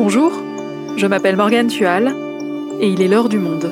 Bonjour, 0.00 0.30
je 0.96 1.08
m'appelle 1.08 1.34
Morgane 1.34 1.66
Tual 1.66 2.14
et 2.80 2.88
il 2.88 3.02
est 3.02 3.08
l'heure 3.08 3.28
du 3.28 3.38
monde. 3.38 3.68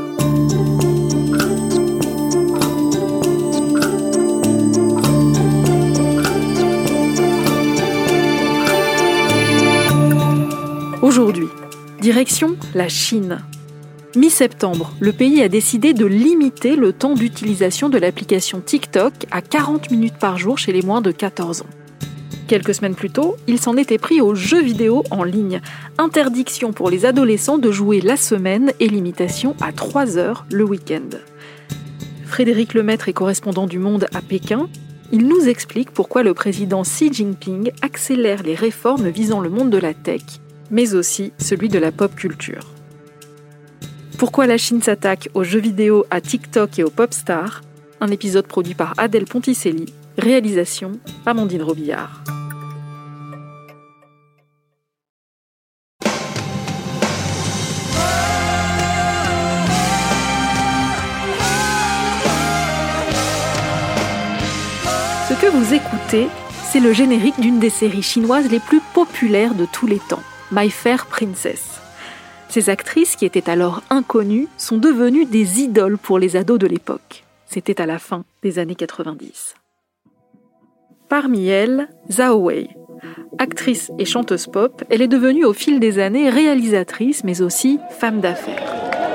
Aujourd'hui, 11.01 11.47
direction 12.01 12.56
la 12.74 12.88
Chine. 12.88 13.38
Mi-septembre, 14.16 14.94
le 14.98 15.12
pays 15.12 15.40
a 15.43 15.48
décidé 15.48 15.94
de 15.94 16.06
limiter 16.06 16.74
le 16.74 16.93
temps 16.93 17.15
d'utilisation 17.15 17.88
de 17.88 17.98
l'application 17.98 18.61
TikTok 18.61 19.12
à 19.30 19.43
40 19.43 19.93
minutes 19.93 20.19
par 20.19 20.38
jour 20.38 20.59
chez 20.59 20.73
les 20.73 20.83
moins 20.83 21.02
de 21.02 21.12
14 21.12 21.61
ans. 21.61 21.86
Quelques 22.48 22.74
semaines 22.74 22.95
plus 22.95 23.10
tôt, 23.10 23.36
il 23.48 23.59
s'en 23.59 23.77
était 23.77 23.98
pris 23.98 24.20
aux 24.20 24.36
jeux 24.36 24.62
vidéo 24.62 25.02
en 25.10 25.24
ligne. 25.24 25.60
Interdiction 25.98 26.72
pour 26.72 26.91
les 26.91 27.05
adolescents 27.05 27.59
de 27.59 27.72
jouer 27.72 28.00
la 28.00 28.16
semaine 28.16 28.72
et 28.78 28.86
limitation 28.86 29.56
à 29.60 29.72
3 29.72 30.16
heures 30.16 30.46
le 30.52 30.62
week-end. 30.62 31.19
Frédéric 32.24 32.74
Lemaître 32.74 33.09
est 33.09 33.12
correspondant 33.12 33.66
du 33.66 33.80
Monde 33.80 34.06
à 34.14 34.20
Pékin. 34.20 34.69
Il 35.10 35.27
nous 35.27 35.48
explique 35.48 35.91
pourquoi 35.91 36.22
le 36.22 36.34
président 36.34 36.82
Xi 36.82 37.12
Jinping 37.12 37.72
accélère 37.82 38.42
les 38.45 38.55
réformes 38.55 39.08
visant 39.08 39.41
le 39.41 39.48
monde 39.48 39.70
de 39.70 39.78
la 39.78 39.94
tech, 39.94 40.22
mais 40.70 40.94
aussi 40.94 41.33
celui 41.38 41.69
de 41.69 41.78
la 41.78 41.91
pop 41.91 42.14
culture. 42.14 42.72
Pourquoi 44.19 44.47
la 44.47 44.56
Chine 44.56 44.83
s'attaque 44.83 45.28
aux 45.34 45.44
jeux 45.44 45.60
vidéo, 45.60 46.06
à 46.10 46.20
TikTok 46.20 46.78
et 46.78 46.84
aux 46.84 46.91
pop 46.91 47.12
stars? 47.12 47.62
Un 48.00 48.08
épisode 48.08 48.47
produit 48.47 48.74
par 48.74 48.94
Adèle 48.98 49.24
Ponticelli, 49.24 49.86
réalisation 50.19 50.92
Amandine 51.24 51.62
Robillard. 51.62 52.22
Que 65.41 65.47
vous 65.48 65.75
écoutez, 65.75 66.29
c'est 66.65 66.81
le 66.81 66.92
générique 66.92 67.39
d'une 67.41 67.59
des 67.59 67.69
séries 67.69 68.03
chinoises 68.03 68.51
les 68.51 68.61
plus 68.61 68.81
populaires 68.95 69.55
de 69.55 69.67
tous 69.70 69.87
les 69.87 69.98
temps, 69.98 70.23
My 70.51 70.70
Fair 70.70 71.06
Princess. 71.06 71.81
Ces 72.48 72.70
actrices, 72.70 73.17
qui 73.17 73.27
étaient 73.27 73.51
alors 73.51 73.83
inconnues, 73.91 74.48
sont 74.56 74.78
devenues 74.78 75.27
des 75.27 75.61
idoles 75.61 75.98
pour 75.98 76.19
les 76.19 76.37
ados 76.37 76.59
de 76.59 76.67
l'époque. 76.67 77.25
C'était 77.45 77.81
à 77.83 77.87
la 77.87 77.98
fin 77.98 78.25
des 78.43 78.59
années 78.59 78.77
90. 78.77 79.56
Parmi 81.09 81.48
elles, 81.48 81.89
Zhao 82.11 82.39
Wei. 82.39 82.71
Actrice 83.39 83.91
et 83.98 84.06
chanteuse 84.06 84.47
pop, 84.47 84.84
elle 84.89 85.03
est 85.03 85.09
devenue 85.09 85.45
au 85.45 85.53
fil 85.53 85.81
des 85.81 85.98
années 85.98 86.31
réalisatrice 86.31 87.25
mais 87.25 87.43
aussi 87.43 87.78
femme 87.98 88.21
d'affaires. 88.21 89.06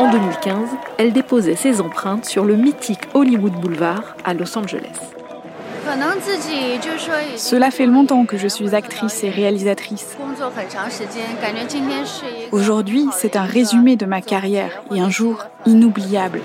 En 0.00 0.10
2015, 0.10 0.70
elle 0.96 1.12
déposait 1.12 1.56
ses 1.56 1.82
empreintes 1.82 2.24
sur 2.24 2.46
le 2.46 2.56
mythique 2.56 3.02
Hollywood 3.12 3.52
Boulevard 3.60 4.16
à 4.24 4.32
Los 4.32 4.56
Angeles. 4.56 4.98
Cela 7.36 7.70
fait 7.70 7.84
longtemps 7.84 8.24
que 8.24 8.38
je 8.38 8.48
suis 8.48 8.74
actrice 8.74 9.22
et 9.24 9.28
réalisatrice. 9.28 10.16
Aujourd'hui, 12.50 13.08
c'est 13.12 13.36
un 13.36 13.42
résumé 13.42 13.96
de 13.96 14.06
ma 14.06 14.22
carrière 14.22 14.82
et 14.90 15.00
un 15.00 15.10
jour 15.10 15.44
inoubliable. 15.66 16.40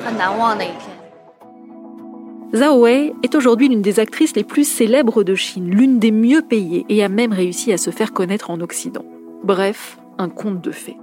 Zhao 2.54 2.82
Wei 2.82 3.14
est 3.24 3.36
aujourd'hui 3.36 3.70
l'une 3.70 3.82
des 3.82 4.02
actrices 4.02 4.36
les 4.36 4.44
plus 4.44 4.68
célèbres 4.68 5.24
de 5.24 5.34
Chine, 5.34 5.70
l'une 5.70 5.98
des 5.98 6.12
mieux 6.12 6.42
payées 6.42 6.86
et 6.90 7.06
a 7.06 7.08
même 7.08 7.32
réussi 7.32 7.72
à 7.72 7.78
se 7.78 7.90
faire 7.90 8.12
connaître 8.12 8.50
en 8.50 8.60
Occident. 8.60 9.06
Bref, 9.46 9.98
un 10.18 10.28
conte 10.28 10.60
de 10.60 10.72
fées. 10.72 10.98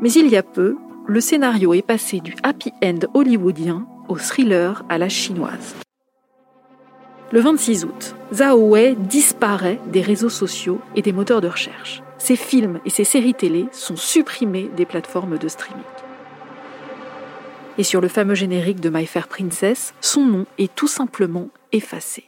Mais 0.00 0.10
il 0.10 0.28
y 0.28 0.36
a 0.36 0.42
peu, 0.42 0.76
le 1.06 1.20
scénario 1.20 1.74
est 1.74 1.82
passé 1.82 2.20
du 2.20 2.34
happy 2.42 2.72
end 2.82 3.00
hollywoodien 3.12 3.86
au 4.08 4.16
thriller 4.16 4.84
à 4.88 4.98
la 4.98 5.08
chinoise. 5.08 5.74
Le 7.30 7.40
26 7.40 7.84
août, 7.84 8.14
Zhao 8.32 8.70
Wei 8.70 8.94
disparaît 8.96 9.80
des 9.92 10.00
réseaux 10.00 10.28
sociaux 10.28 10.80
et 10.94 11.02
des 11.02 11.12
moteurs 11.12 11.40
de 11.40 11.48
recherche. 11.48 12.02
Ses 12.18 12.36
films 12.36 12.80
et 12.86 12.90
ses 12.90 13.04
séries 13.04 13.34
télé 13.34 13.66
sont 13.72 13.96
supprimés 13.96 14.70
des 14.76 14.86
plateformes 14.86 15.36
de 15.36 15.48
streaming. 15.48 15.82
Et 17.76 17.82
sur 17.82 18.00
le 18.00 18.08
fameux 18.08 18.36
générique 18.36 18.80
de 18.80 18.88
My 18.88 19.04
Fair 19.04 19.26
Princess, 19.26 19.94
son 20.00 20.24
nom 20.24 20.46
est 20.58 20.74
tout 20.74 20.86
simplement 20.86 21.48
effacé. 21.72 22.24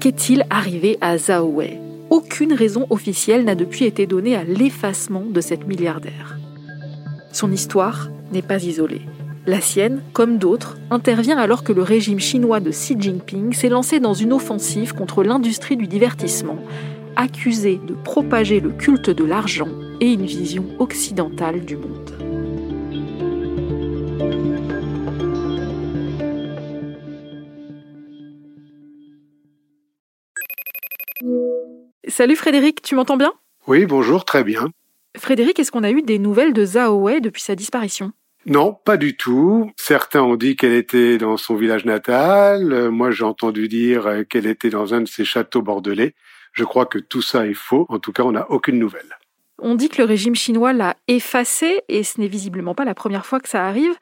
Qu'est-il 0.00 0.44
arrivé 0.50 0.98
à 1.00 1.16
Zhao 1.16 1.46
Wei? 1.46 1.83
Aucune 2.14 2.52
raison 2.52 2.86
officielle 2.90 3.44
n'a 3.44 3.56
depuis 3.56 3.86
été 3.86 4.06
donnée 4.06 4.36
à 4.36 4.44
l'effacement 4.44 5.24
de 5.28 5.40
cette 5.40 5.66
milliardaire. 5.66 6.38
Son 7.32 7.50
histoire 7.50 8.08
n'est 8.32 8.40
pas 8.40 8.62
isolée. 8.62 9.00
La 9.46 9.60
sienne, 9.60 10.00
comme 10.12 10.38
d'autres, 10.38 10.78
intervient 10.92 11.38
alors 11.38 11.64
que 11.64 11.72
le 11.72 11.82
régime 11.82 12.20
chinois 12.20 12.60
de 12.60 12.70
Xi 12.70 12.94
Jinping 12.96 13.52
s'est 13.52 13.68
lancé 13.68 13.98
dans 13.98 14.14
une 14.14 14.32
offensive 14.32 14.94
contre 14.94 15.24
l'industrie 15.24 15.76
du 15.76 15.88
divertissement, 15.88 16.60
accusé 17.16 17.80
de 17.84 17.94
propager 17.94 18.60
le 18.60 18.70
culte 18.70 19.10
de 19.10 19.24
l'argent 19.24 19.70
et 20.00 20.12
une 20.12 20.24
vision 20.24 20.66
occidentale 20.78 21.64
du 21.64 21.76
monde. 21.76 22.23
Salut 32.16 32.36
Frédéric, 32.36 32.80
tu 32.80 32.94
m'entends 32.94 33.16
bien? 33.16 33.32
Oui, 33.66 33.86
bonjour, 33.86 34.24
très 34.24 34.44
bien. 34.44 34.68
Frédéric, 35.16 35.58
est-ce 35.58 35.72
qu'on 35.72 35.82
a 35.82 35.90
eu 35.90 36.00
des 36.00 36.20
nouvelles 36.20 36.52
de 36.52 36.64
Zhao 36.64 36.94
Wei 36.94 37.20
depuis 37.20 37.42
sa 37.42 37.56
disparition? 37.56 38.12
Non, 38.46 38.72
pas 38.72 38.96
du 38.96 39.16
tout. 39.16 39.72
Certains 39.76 40.22
ont 40.22 40.36
dit 40.36 40.54
qu'elle 40.54 40.74
était 40.74 41.18
dans 41.18 41.36
son 41.36 41.56
village 41.56 41.84
natal. 41.84 42.72
Euh, 42.72 42.92
Moi, 42.92 43.10
j'ai 43.10 43.24
entendu 43.24 43.66
dire 43.66 44.06
euh, 44.06 44.22
qu'elle 44.22 44.46
était 44.46 44.70
dans 44.70 44.94
un 44.94 45.00
de 45.00 45.08
ses 45.08 45.24
châteaux 45.24 45.60
bordelais. 45.60 46.14
Je 46.52 46.62
crois 46.62 46.86
que 46.86 47.00
tout 47.00 47.20
ça 47.20 47.48
est 47.48 47.52
faux. 47.52 47.84
En 47.88 47.98
tout 47.98 48.12
cas, 48.12 48.22
on 48.22 48.30
n'a 48.30 48.48
aucune 48.48 48.78
nouvelle. 48.78 49.18
On 49.58 49.74
dit 49.74 49.88
que 49.88 50.00
le 50.00 50.06
régime 50.06 50.36
chinois 50.36 50.72
l'a 50.72 50.94
effacée 51.08 51.80
et 51.88 52.04
ce 52.04 52.20
n'est 52.20 52.28
visiblement 52.28 52.76
pas 52.76 52.84
la 52.84 52.94
première 52.94 53.26
fois 53.26 53.40
que 53.40 53.48
ça 53.48 53.66
arrive. 53.66 53.96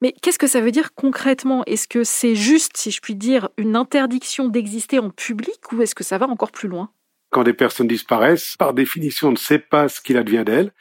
Mais 0.00 0.14
qu'est-ce 0.22 0.38
que 0.38 0.46
ça 0.46 0.62
veut 0.62 0.70
dire 0.70 0.94
concrètement? 0.94 1.64
Est-ce 1.66 1.86
que 1.86 2.02
c'est 2.02 2.34
juste, 2.34 2.78
si 2.78 2.90
je 2.90 3.02
puis 3.02 3.14
dire, 3.14 3.50
une 3.58 3.76
interdiction 3.76 4.48
d'exister 4.48 5.00
en 5.00 5.10
public 5.10 5.70
ou 5.72 5.82
est-ce 5.82 5.94
que 5.94 6.02
ça 6.04 6.16
va 6.16 6.28
encore 6.28 6.50
plus 6.50 6.70
loin? 6.70 6.88
Quand 7.30 7.42
des 7.42 7.52
personnes 7.52 7.88
disparaissent, 7.88 8.56
par 8.58 8.72
définition, 8.72 9.28
on 9.28 9.32
ne 9.32 9.36
sait 9.36 9.58
pas 9.58 9.88
ce 9.88 10.00
qu'il 10.00 10.16
advient 10.16 10.44
d'elles. 10.44 10.72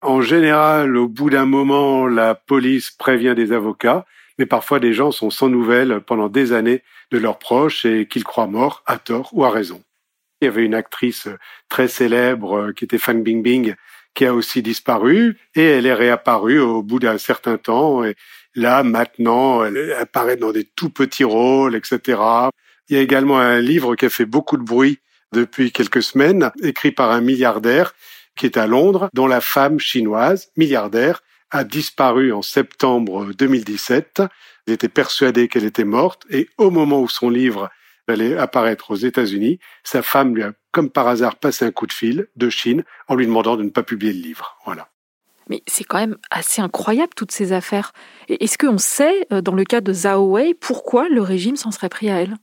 En 0.00 0.20
général, 0.20 0.96
au 0.96 1.08
bout 1.08 1.30
d'un 1.30 1.46
moment, 1.46 2.08
la 2.08 2.34
police 2.34 2.90
prévient 2.90 3.34
des 3.36 3.52
avocats, 3.52 4.04
mais 4.38 4.46
parfois 4.46 4.80
des 4.80 4.92
gens 4.92 5.12
sont 5.12 5.30
sans 5.30 5.48
nouvelles 5.48 6.00
pendant 6.00 6.28
des 6.28 6.52
années 6.52 6.82
de 7.12 7.18
leurs 7.18 7.38
proches 7.38 7.84
et 7.84 8.06
qu'ils 8.06 8.24
croient 8.24 8.48
morts, 8.48 8.82
à 8.86 8.98
tort 8.98 9.30
ou 9.32 9.44
à 9.44 9.50
raison. 9.50 9.82
Il 10.40 10.46
y 10.46 10.48
avait 10.48 10.64
une 10.64 10.74
actrice 10.74 11.28
très 11.68 11.86
célèbre 11.86 12.58
euh, 12.58 12.72
qui 12.72 12.84
était 12.84 12.98
Fan 12.98 13.22
Bingbing 13.22 13.74
qui 14.14 14.26
a 14.26 14.34
aussi 14.34 14.62
disparu 14.62 15.38
et 15.54 15.62
elle 15.62 15.86
est 15.86 15.94
réapparue 15.94 16.58
au 16.58 16.82
bout 16.82 16.98
d'un 16.98 17.18
certain 17.18 17.56
temps. 17.56 18.04
Et 18.04 18.14
là, 18.54 18.82
maintenant, 18.82 19.64
elle 19.64 19.92
apparaît 19.94 20.36
dans 20.36 20.52
des 20.52 20.64
tout 20.64 20.90
petits 20.90 21.24
rôles, 21.24 21.74
etc. 21.74 22.20
Il 22.88 22.96
y 22.96 22.98
a 22.98 23.02
également 23.02 23.38
un 23.38 23.60
livre 23.60 23.94
qui 23.94 24.06
a 24.06 24.10
fait 24.10 24.26
beaucoup 24.26 24.56
de 24.56 24.62
bruit 24.62 24.98
depuis 25.32 25.72
quelques 25.72 26.02
semaines, 26.02 26.50
écrit 26.62 26.92
par 26.92 27.10
un 27.10 27.20
milliardaire 27.20 27.94
qui 28.36 28.46
est 28.46 28.56
à 28.56 28.66
Londres, 28.66 29.08
dont 29.12 29.26
la 29.26 29.40
femme 29.40 29.78
chinoise, 29.78 30.50
milliardaire, 30.56 31.22
a 31.50 31.64
disparu 31.64 32.32
en 32.32 32.42
septembre 32.42 33.32
2017. 33.34 34.22
Il 34.66 34.72
était 34.72 34.88
persuadé 34.88 35.48
qu'elle 35.48 35.64
était 35.64 35.84
morte 35.84 36.24
et 36.30 36.48
au 36.56 36.70
moment 36.70 37.00
où 37.00 37.08
son 37.08 37.28
livre 37.28 37.70
allait 38.08 38.36
apparaître 38.36 38.90
aux 38.90 38.96
États-Unis, 38.96 39.58
sa 39.84 40.02
femme 40.02 40.34
lui 40.34 40.42
a, 40.42 40.52
comme 40.72 40.90
par 40.90 41.08
hasard, 41.08 41.36
passé 41.36 41.64
un 41.64 41.70
coup 41.70 41.86
de 41.86 41.92
fil 41.92 42.26
de 42.36 42.50
Chine 42.50 42.84
en 43.08 43.14
lui 43.14 43.26
demandant 43.26 43.56
de 43.56 43.62
ne 43.62 43.70
pas 43.70 43.82
publier 43.82 44.12
le 44.12 44.20
livre. 44.20 44.56
Voilà. 44.64 44.88
Mais 45.48 45.62
c'est 45.66 45.84
quand 45.84 45.98
même 45.98 46.16
assez 46.30 46.62
incroyable 46.62 47.12
toutes 47.14 47.32
ces 47.32 47.52
affaires. 47.52 47.92
Est-ce 48.28 48.58
qu'on 48.58 48.78
sait, 48.78 49.26
euh, 49.32 49.40
dans 49.40 49.54
le 49.54 49.64
cas 49.64 49.80
de 49.80 49.92
Zhao 49.92 50.32
Wei, 50.32 50.54
pourquoi 50.54 51.08
le 51.08 51.20
régime 51.20 51.56
s'en 51.56 51.70
serait 51.70 51.88
pris 51.88 52.10
à 52.10 52.20
elle? 52.20 52.36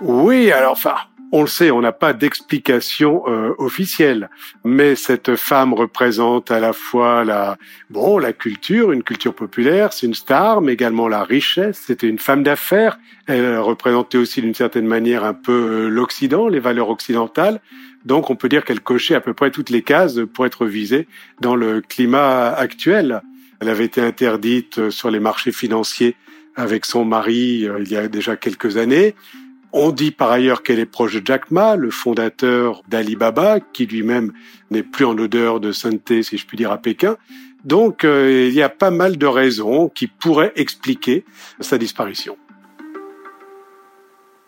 Oui, 0.00 0.52
alors 0.52 0.72
enfin, 0.72 0.96
on 1.32 1.42
le 1.42 1.48
sait, 1.48 1.70
on 1.70 1.80
n'a 1.80 1.92
pas 1.92 2.12
d'explication 2.12 3.24
euh, 3.26 3.52
officielle, 3.58 4.30
mais 4.64 4.94
cette 4.94 5.36
femme 5.36 5.74
représente 5.74 6.50
à 6.50 6.60
la 6.60 6.72
fois 6.72 7.24
la 7.24 7.56
bon 7.90 8.18
la 8.18 8.32
culture, 8.32 8.92
une 8.92 9.02
culture 9.02 9.34
populaire, 9.34 9.92
c'est 9.92 10.06
une 10.06 10.14
star, 10.14 10.60
mais 10.60 10.72
également 10.72 11.08
la 11.08 11.24
richesse. 11.24 11.82
C'était 11.86 12.08
une 12.08 12.18
femme 12.18 12.42
d'affaires. 12.42 12.98
Elle 13.26 13.58
représentait 13.58 14.18
aussi 14.18 14.40
d'une 14.40 14.54
certaine 14.54 14.86
manière 14.86 15.24
un 15.24 15.34
peu 15.34 15.86
euh, 15.86 15.88
l'Occident, 15.88 16.48
les 16.48 16.60
valeurs 16.60 16.90
occidentales. 16.90 17.60
Donc 18.04 18.30
on 18.30 18.36
peut 18.36 18.48
dire 18.48 18.64
qu'elle 18.64 18.80
cochait 18.80 19.16
à 19.16 19.20
peu 19.20 19.34
près 19.34 19.50
toutes 19.50 19.70
les 19.70 19.82
cases 19.82 20.20
pour 20.32 20.46
être 20.46 20.66
visée 20.66 21.08
dans 21.40 21.56
le 21.56 21.80
climat 21.80 22.48
actuel. 22.50 23.20
Elle 23.60 23.68
avait 23.68 23.86
été 23.86 24.00
interdite 24.00 24.90
sur 24.90 25.10
les 25.10 25.18
marchés 25.18 25.50
financiers 25.50 26.14
avec 26.54 26.86
son 26.86 27.04
mari 27.04 27.66
euh, 27.66 27.80
il 27.80 27.90
y 27.90 27.96
a 27.96 28.08
déjà 28.08 28.36
quelques 28.36 28.76
années 28.76 29.14
On 29.78 29.90
dit 29.90 30.10
par 30.10 30.32
ailleurs 30.32 30.62
qu'elle 30.62 30.78
est 30.78 30.86
proche 30.86 31.20
de 31.20 31.26
Jack 31.26 31.50
Ma, 31.50 31.76
le 31.76 31.90
fondateur 31.90 32.82
d'Alibaba, 32.88 33.60
qui 33.60 33.84
lui-même 33.84 34.32
n'est 34.70 34.82
plus 34.82 35.04
en 35.04 35.18
odeur 35.18 35.60
de 35.60 35.70
sainteté, 35.70 36.22
si 36.22 36.38
je 36.38 36.46
puis 36.46 36.56
dire, 36.56 36.72
à 36.72 36.78
Pékin. 36.78 37.18
Donc 37.62 38.02
euh, 38.02 38.46
il 38.48 38.54
y 38.54 38.62
a 38.62 38.70
pas 38.70 38.90
mal 38.90 39.18
de 39.18 39.26
raisons 39.26 39.90
qui 39.90 40.06
pourraient 40.06 40.54
expliquer 40.56 41.26
sa 41.60 41.76
disparition. 41.76 42.38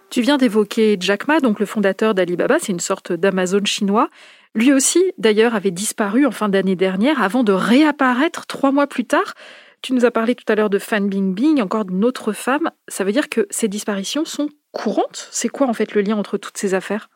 Tu 0.08 0.22
viens 0.22 0.38
d'évoquer 0.38 0.96
Jack 0.98 1.28
Ma, 1.28 1.40
donc 1.40 1.60
le 1.60 1.66
fondateur 1.66 2.14
d'Alibaba, 2.14 2.56
c'est 2.58 2.72
une 2.72 2.80
sorte 2.80 3.12
d'Amazon 3.12 3.66
chinois. 3.66 4.08
Lui 4.54 4.72
aussi, 4.72 5.12
d'ailleurs, 5.18 5.54
avait 5.54 5.70
disparu 5.70 6.24
en 6.24 6.30
fin 6.30 6.48
d'année 6.48 6.74
dernière 6.74 7.22
avant 7.22 7.44
de 7.44 7.52
réapparaître 7.52 8.46
trois 8.46 8.72
mois 8.72 8.86
plus 8.86 9.04
tard. 9.04 9.34
Tu 9.82 9.92
nous 9.92 10.04
as 10.04 10.10
parlé 10.10 10.34
tout 10.34 10.44
à 10.48 10.54
l'heure 10.54 10.70
de 10.70 10.78
Fan 10.78 11.08
Bingbing, 11.08 11.62
encore 11.62 11.84
d'une 11.84 12.04
autre 12.04 12.32
femme. 12.32 12.70
Ça 12.88 13.04
veut 13.04 13.12
dire 13.12 13.28
que 13.28 13.46
ces 13.50 13.68
disparitions 13.68 14.24
sont 14.24 14.48
courantes? 14.72 15.28
C'est 15.30 15.48
quoi 15.48 15.66
en 15.66 15.72
fait 15.72 15.94
le 15.94 16.02
lien 16.02 16.16
entre 16.16 16.36
toutes 16.36 16.58
ces 16.58 16.74
affaires? 16.74 17.08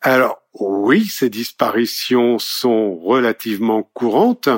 Alors 0.00 0.42
oui, 0.52 1.06
ces 1.06 1.30
disparitions 1.30 2.38
sont 2.38 2.94
relativement 2.96 3.82
courantes. 3.82 4.48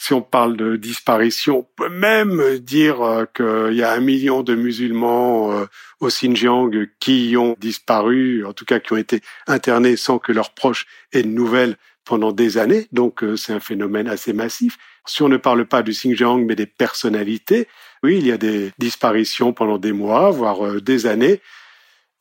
Si 0.00 0.12
on 0.12 0.22
parle 0.22 0.56
de 0.56 0.76
disparition, 0.76 1.58
on 1.58 1.66
peut 1.76 1.88
même 1.88 2.58
dire 2.58 3.02
euh, 3.02 3.24
qu'il 3.34 3.76
y 3.76 3.82
a 3.82 3.92
un 3.92 4.00
million 4.00 4.44
de 4.44 4.54
musulmans 4.54 5.52
euh, 5.52 5.66
au 5.98 6.06
Xinjiang 6.06 6.70
qui 7.00 7.36
ont 7.36 7.56
disparu, 7.58 8.44
en 8.44 8.52
tout 8.52 8.64
cas 8.64 8.78
qui 8.78 8.92
ont 8.92 8.96
été 8.96 9.22
internés 9.48 9.96
sans 9.96 10.20
que 10.20 10.30
leurs 10.30 10.54
proches 10.54 10.86
aient 11.12 11.24
de 11.24 11.28
nouvelles 11.28 11.76
pendant 12.04 12.32
des 12.32 12.58
années. 12.58 12.86
Donc 12.92 13.24
euh, 13.24 13.36
c'est 13.36 13.52
un 13.52 13.60
phénomène 13.60 14.08
assez 14.08 14.32
massif. 14.32 14.78
Si 15.08 15.22
on 15.22 15.28
ne 15.28 15.36
parle 15.36 15.66
pas 15.66 15.82
du 15.82 15.92
Xinjiang 15.92 16.44
mais 16.44 16.54
des 16.54 16.66
personnalités, 16.66 17.66
oui, 18.02 18.18
il 18.18 18.26
y 18.26 18.32
a 18.32 18.38
des 18.38 18.70
disparitions 18.78 19.52
pendant 19.52 19.78
des 19.78 19.92
mois, 19.92 20.30
voire 20.30 20.80
des 20.80 21.06
années. 21.06 21.40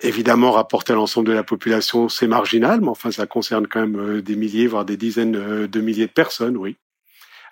Évidemment, 0.02 0.52
rapporté 0.52 0.94
à 0.94 0.96
l'ensemble 0.96 1.28
de 1.28 1.34
la 1.34 1.44
population, 1.44 2.10
c'est 2.10 2.28
marginal, 2.28 2.82
mais 2.82 2.90
enfin, 2.90 3.12
ça 3.12 3.28
concerne 3.28 3.68
quand 3.68 3.82
même 3.82 4.22
des 4.22 4.36
milliers, 4.36 4.68
voire 4.68 4.86
des 4.86 4.98
dizaines 4.98 5.68
de 5.68 5.82
milliers 5.82 6.08
de 6.08 6.12
personnes, 6.12 6.58
oui. 6.58 6.78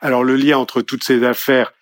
Alors 0.02 0.24
le 0.24 0.36
lien 0.36 0.58
entre 0.58 0.82
toutes 0.82 1.04
ces 1.04 1.24
affaires, 1.24 1.74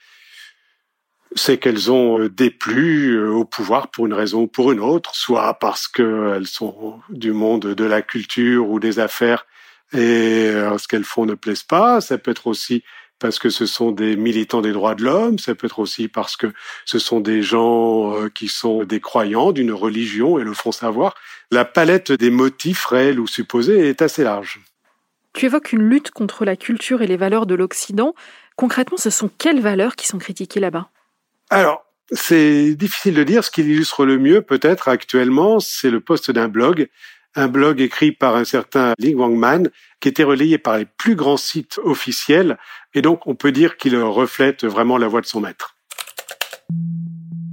c'est 1.35 1.57
qu'elles 1.57 1.91
ont 1.91 2.19
euh, 2.19 2.29
déplu 2.29 3.15
euh, 3.15 3.31
au 3.31 3.45
pouvoir 3.45 3.89
pour 3.89 4.05
une 4.05 4.13
raison 4.13 4.43
ou 4.43 4.47
pour 4.47 4.71
une 4.71 4.79
autre, 4.79 5.15
soit 5.15 5.55
parce 5.55 5.87
qu'elles 5.87 6.47
sont 6.47 6.99
du 7.09 7.31
monde 7.31 7.73
de 7.73 7.83
la 7.83 8.01
culture 8.01 8.69
ou 8.69 8.79
des 8.79 8.99
affaires 8.99 9.45
et 9.93 9.97
euh, 9.97 10.77
ce 10.77 10.87
qu'elles 10.87 11.03
font 11.03 11.25
ne 11.25 11.33
plaise 11.35 11.63
pas. 11.63 12.01
Ça 12.01 12.17
peut 12.17 12.31
être 12.31 12.47
aussi 12.47 12.83
parce 13.23 13.39
que 13.39 13.49
ce 13.49 13.65
sont 13.65 13.91
des 13.91 14.17
militants 14.17 14.59
des 14.59 14.73
droits 14.73 14.95
de 14.95 15.03
l'homme, 15.05 15.39
ça 15.39 15.55
peut 15.55 15.67
être 15.67 15.79
aussi 15.79 16.09
parce 16.09 16.35
que 16.35 16.47
ce 16.83 16.99
sont 16.99 17.21
des 17.21 17.41
gens 17.41 18.27
qui 18.35 18.49
sont 18.49 18.83
des 18.83 18.99
croyants 18.99 19.53
d'une 19.53 19.71
religion 19.71 20.37
et 20.39 20.43
le 20.43 20.53
font 20.53 20.73
savoir. 20.73 21.15
La 21.49 21.63
palette 21.63 22.11
des 22.11 22.29
motifs 22.29 22.83
réels 22.85 23.21
ou 23.21 23.25
supposés 23.25 23.87
est 23.87 24.01
assez 24.01 24.25
large. 24.25 24.59
Tu 25.31 25.45
évoques 25.45 25.71
une 25.71 25.87
lutte 25.87 26.11
contre 26.11 26.43
la 26.43 26.57
culture 26.57 27.01
et 27.01 27.07
les 27.07 27.15
valeurs 27.15 27.45
de 27.45 27.55
l'Occident. 27.55 28.13
Concrètement, 28.57 28.97
ce 28.97 29.09
sont 29.09 29.29
quelles 29.37 29.61
valeurs 29.61 29.95
qui 29.95 30.05
sont 30.05 30.17
critiquées 30.17 30.59
là-bas? 30.59 30.89
Alors, 31.49 31.85
c'est 32.11 32.75
difficile 32.75 33.13
de 33.13 33.23
dire. 33.23 33.45
Ce 33.45 33.51
qui 33.51 33.63
l'illustre 33.63 34.05
le 34.05 34.17
mieux, 34.17 34.41
peut-être 34.41 34.89
actuellement, 34.89 35.61
c'est 35.61 35.89
le 35.89 36.01
poste 36.01 36.29
d'un 36.29 36.49
blog, 36.49 36.89
un 37.35 37.47
blog 37.47 37.81
écrit 37.81 38.11
par 38.11 38.35
un 38.35 38.43
certain 38.43 38.93
Ling 38.99 39.17
Wangman, 39.17 39.69
qui 39.99 40.09
était 40.09 40.23
relayé 40.23 40.57
par 40.57 40.77
les 40.77 40.85
plus 40.85 41.15
grands 41.15 41.37
sites 41.37 41.79
officiels, 41.83 42.57
et 42.93 43.01
donc 43.01 43.25
on 43.27 43.35
peut 43.35 43.51
dire 43.51 43.77
qu'il 43.77 43.95
reflète 43.97 44.65
vraiment 44.65 44.97
la 44.97 45.07
voix 45.07 45.21
de 45.21 45.25
son 45.25 45.41
maître. 45.41 45.75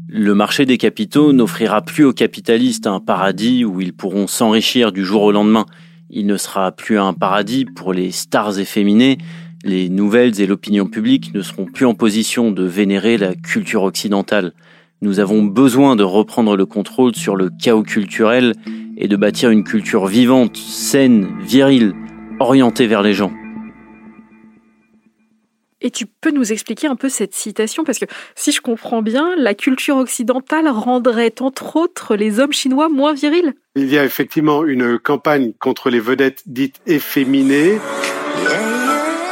Le 0.09 0.35
marché 0.35 0.67
des 0.67 0.77
capitaux 0.77 1.33
n'offrira 1.33 1.83
plus 1.83 2.05
aux 2.05 2.13
capitalistes 2.13 2.87
un 2.87 3.01
paradis 3.01 3.65
où 3.65 3.81
ils 3.81 3.95
pourront 3.95 4.27
s'enrichir 4.27 4.93
du 4.93 5.05
jour 5.05 5.23
au 5.23 5.33
lendemain. 5.33 5.67
Il 6.11 6.27
ne 6.27 6.37
sera 6.37 6.73
plus 6.73 6.99
un 6.99 7.15
paradis 7.15 7.65
pour 7.65 7.93
les 7.93 8.11
stars 8.11 8.59
efféminées. 8.59 9.19
Les 9.63 9.89
nouvelles 9.89 10.41
et 10.41 10.47
l'opinion 10.47 10.87
publique 10.87 11.33
ne 11.33 11.43
seront 11.43 11.67
plus 11.67 11.87
en 11.87 11.95
position 11.95 12.51
de 12.51 12.65
vénérer 12.65 13.19
la 13.19 13.35
culture 13.37 13.85
occidentale. 13.85 14.53
Nous 15.01 15.21
avons 15.21 15.45
besoin 15.45 15.95
de 15.95 16.03
reprendre 16.03 16.57
le 16.57 16.67
contrôle 16.67 17.15
sur 17.15 17.37
le 17.37 17.49
chaos 17.49 17.85
culturel 17.85 18.55
et 19.01 19.09
de 19.09 19.17
bâtir 19.17 19.51
une 19.51 19.65
culture 19.65 20.07
vivante, 20.07 20.57
saine, 20.57 21.27
virile, 21.41 21.95
orientée 22.39 22.87
vers 22.87 23.03
les 23.03 23.15
gens. 23.15 23.33
Et 25.81 25.91
tu 25.91 26.05
peux 26.05 26.31
nous 26.31 26.53
expliquer 26.53 26.89
un 26.89 26.97
peu 26.97 27.09
cette 27.09 27.35
citation 27.35 27.85
Parce 27.85 27.99
que 27.99 28.05
si 28.35 28.53
je 28.53 28.61
comprends 28.61 29.01
bien, 29.01 29.35
la 29.39 29.55
culture 29.55 29.97
occidentale 29.97 30.69
rendrait 30.69 31.35
entre 31.41 31.77
autres 31.77 32.17
les 32.17 32.39
hommes 32.39 32.53
chinois 32.53 32.91
moins 32.91 33.15
virils. 33.15 33.55
Il 33.77 33.91
y 33.91 33.99
a 33.99 34.05
effectivement 34.05 34.67
une 34.67 34.99
campagne 34.99 35.55
contre 35.59 35.89
les 35.89 36.01
vedettes 36.01 36.43
dites 36.45 36.83
efféminées, 36.87 37.79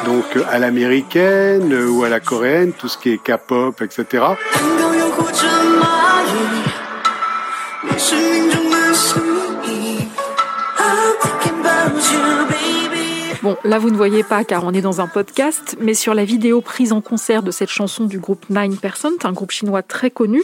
donc 0.07 0.25
à 0.49 0.59
l'américaine 0.59 1.75
ou 1.75 2.03
à 2.03 2.09
la 2.09 2.21
coréenne, 2.21 2.73
tout 2.73 2.89
ce 2.89 2.97
qui 2.97 3.11
est 3.11 3.23
K-pop, 3.23 3.83
etc. 3.83 4.25
Bon, 13.43 13.57
là 13.63 13.79
vous 13.79 13.91
ne 13.91 13.97
voyez 13.97 14.25
pas 14.25 14.43
car 14.43 14.65
on 14.65 14.73
est 14.73 14.81
dans 14.81 15.01
un 15.01 15.07
podcast, 15.07 15.77
mais 15.81 15.95
sur 15.95 16.13
la 16.13 16.25
vidéo 16.25 16.61
prise 16.61 16.93
en 16.93 17.01
concert 17.01 17.45
de 17.45 17.53
cette 17.53 17.69
chanson 17.69 18.07
du 18.07 18.19
groupe 18.19 18.51
Nine 18.51 18.77
Percent, 18.77 19.13
un 19.23 19.33
groupe 19.33 19.53
chinois 19.53 19.83
très 19.83 20.11
connu, 20.11 20.43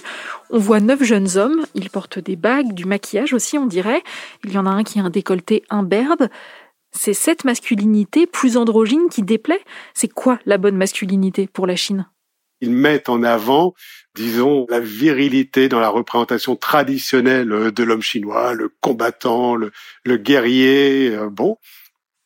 on 0.50 0.58
voit 0.58 0.78
neuf 0.78 1.02
jeunes 1.02 1.36
hommes. 1.36 1.66
Ils 1.74 1.90
portent 1.90 2.20
des 2.20 2.36
bagues, 2.36 2.72
du 2.72 2.84
maquillage 2.84 3.32
aussi, 3.32 3.58
on 3.58 3.66
dirait. 3.66 4.02
Il 4.44 4.52
y 4.52 4.58
en 4.58 4.66
a 4.66 4.70
un 4.70 4.84
qui 4.84 5.00
a 5.00 5.02
un 5.02 5.10
décolleté 5.10 5.64
imberbe. 5.70 6.28
C'est 6.92 7.14
cette 7.14 7.44
masculinité 7.44 8.28
plus 8.28 8.56
androgyne 8.56 9.08
qui 9.10 9.22
déplaît. 9.22 9.62
C'est 9.92 10.12
quoi 10.12 10.38
la 10.46 10.56
bonne 10.56 10.76
masculinité 10.76 11.48
pour 11.52 11.66
la 11.66 11.74
Chine? 11.74 12.06
Ils 12.60 12.70
mettent 12.70 13.08
en 13.08 13.24
avant 13.24 13.74
disons, 14.14 14.66
la 14.68 14.80
virilité 14.80 15.68
dans 15.68 15.80
la 15.80 15.88
représentation 15.88 16.56
traditionnelle 16.56 17.72
de 17.72 17.82
l'homme 17.82 18.02
chinois, 18.02 18.54
le 18.54 18.70
combattant, 18.80 19.56
le, 19.56 19.72
le 20.04 20.16
guerrier, 20.16 21.10
euh, 21.10 21.28
bon. 21.28 21.58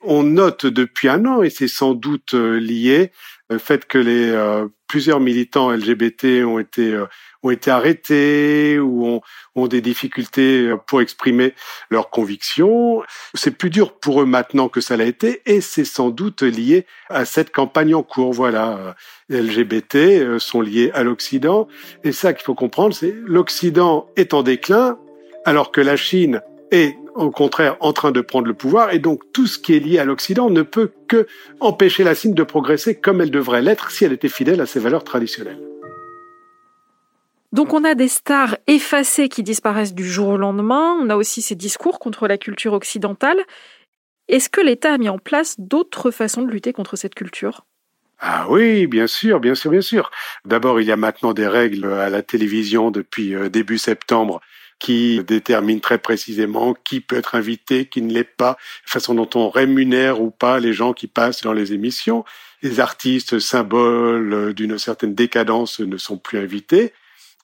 On 0.05 0.23
note 0.23 0.65
depuis 0.65 1.09
un 1.09 1.25
an, 1.27 1.43
et 1.43 1.50
c'est 1.50 1.67
sans 1.67 1.93
doute 1.93 2.35
euh, 2.35 2.61
lié, 2.61 3.11
le 3.50 3.59
fait 3.59 3.85
que 3.85 3.99
les 3.99 4.31
euh, 4.31 4.69
plusieurs 4.87 5.19
militants 5.19 5.73
LGBT 5.73 6.45
ont 6.45 6.61
été 6.61 6.93
euh, 6.93 7.06
ont 7.43 7.50
été 7.50 7.71
arrêtés 7.71 8.79
ou 8.79 9.06
ont, 9.06 9.21
ont, 9.56 9.67
des 9.67 9.81
difficultés 9.81 10.72
pour 10.87 11.01
exprimer 11.01 11.55
leurs 11.91 12.11
convictions. 12.11 13.03
C'est 13.34 13.51
plus 13.51 13.70
dur 13.70 13.99
pour 13.99 14.22
eux 14.22 14.25
maintenant 14.25 14.69
que 14.69 14.81
ça 14.81 14.96
l'a 14.96 15.05
été 15.05 15.43
et 15.46 15.61
c'est 15.61 15.84
sans 15.84 16.11
doute 16.11 16.43
lié 16.43 16.87
à 17.08 17.25
cette 17.25 17.51
campagne 17.51 17.94
en 17.94 18.03
cours. 18.03 18.32
Voilà, 18.32 18.96
LGBT 19.31 20.39
sont 20.39 20.61
liés 20.61 20.91
à 20.94 21.03
l'Occident 21.03 21.69
et 22.05 22.13
ça 22.13 22.34
qu'il 22.34 22.44
faut 22.44 22.56
comprendre, 22.56 22.94
c'est 22.94 23.15
l'Occident 23.25 24.11
est 24.17 24.34
en 24.34 24.43
déclin 24.43 24.99
alors 25.44 25.70
que 25.70 25.81
la 25.81 25.96
Chine 25.96 26.43
est 26.70 26.96
au 27.15 27.31
contraire 27.31 27.77
en 27.81 27.93
train 27.93 28.13
de 28.13 28.20
prendre 28.20 28.46
le 28.46 28.55
pouvoir 28.55 28.93
et 28.93 28.98
donc 28.98 29.22
tout 29.32 29.46
ce 29.46 29.58
qui 29.58 29.75
est 29.75 29.81
lié 29.81 29.98
à 29.98 30.05
l'Occident 30.05 30.51
ne 30.51 30.63
peut 30.63 30.93
que 31.08 31.27
empêcher 31.60 32.05
la 32.05 32.15
Chine 32.15 32.34
de 32.34 32.43
progresser 32.43 32.94
comme 32.94 33.20
elle 33.20 33.31
devrait 33.31 33.63
l'être 33.63 33.91
si 33.91 34.05
elle 34.05 34.13
était 34.13 34.29
fidèle 34.29 34.60
à 34.60 34.67
ses 34.67 34.81
valeurs 34.81 35.05
traditionnelles. 35.05 35.60
Donc 37.53 37.72
on 37.72 37.82
a 37.84 37.94
des 37.94 38.08
stars 38.08 38.56
effacées 38.67 39.29
qui 39.29 39.43
disparaissent 39.43 39.94
du 39.94 40.06
jour 40.08 40.29
au 40.29 40.37
lendemain, 40.37 40.96
on 41.01 41.08
a 41.08 41.17
aussi 41.17 41.41
ces 41.41 41.55
discours 41.55 41.98
contre 41.98 42.29
la 42.29 42.37
culture 42.37 42.75
occidentale. 42.75 43.39
Est-ce 44.29 44.51
que 44.51 44.60
l'État 44.60 44.93
a 44.93 44.98
mis 44.98 45.08
en 45.08 45.19
place 45.19 45.56
d'autres 45.58 46.10
façons 46.10 46.43
de 46.43 46.51
lutter 46.51 46.75
contre 46.75 46.96
cette 46.96 47.15
culture? 47.15 47.65
Ah 48.20 48.46
oui, 48.51 48.87
bien 48.87 49.06
sûr, 49.06 49.41
bien 49.41 49.55
sûr, 49.55 49.70
bien 49.70 49.81
sûr. 49.81 50.10
D'abord, 50.44 50.81
il 50.81 50.87
y 50.87 50.93
a 50.93 50.96
maintenant 50.96 51.32
des 51.32 51.46
règles 51.46 51.87
à 51.87 52.10
la 52.10 52.22
télévision 52.22 52.91
depuis 52.91 53.34
euh, 53.34 53.48
début 53.48 53.79
septembre 53.79 54.41
qui 54.79 55.23
détermine 55.25 55.81
très 55.81 55.99
précisément 55.99 56.75
qui 56.85 57.01
peut 57.01 57.17
être 57.17 57.35
invité, 57.35 57.87
qui 57.87 58.03
ne 58.03 58.13
l'est 58.13 58.25
pas, 58.25 58.56
façon 58.85 59.15
dont 59.15 59.29
on 59.35 59.51
rémunère 59.51 60.20
ou 60.20 60.31
pas 60.31 60.61
les 60.61 60.73
gens 60.73 60.93
qui 60.93 61.06
passent 61.06 61.43
dans 61.43 61.53
les 61.53 61.73
émissions. 61.73 62.25
Les 62.63 62.81
artistes 62.81 63.39
symboles 63.39 64.55
d'une 64.55 64.79
certaine 64.79 65.15
décadence 65.15 65.81
ne 65.81 65.97
sont 65.97 66.17
plus 66.17 66.39
invités. 66.39 66.93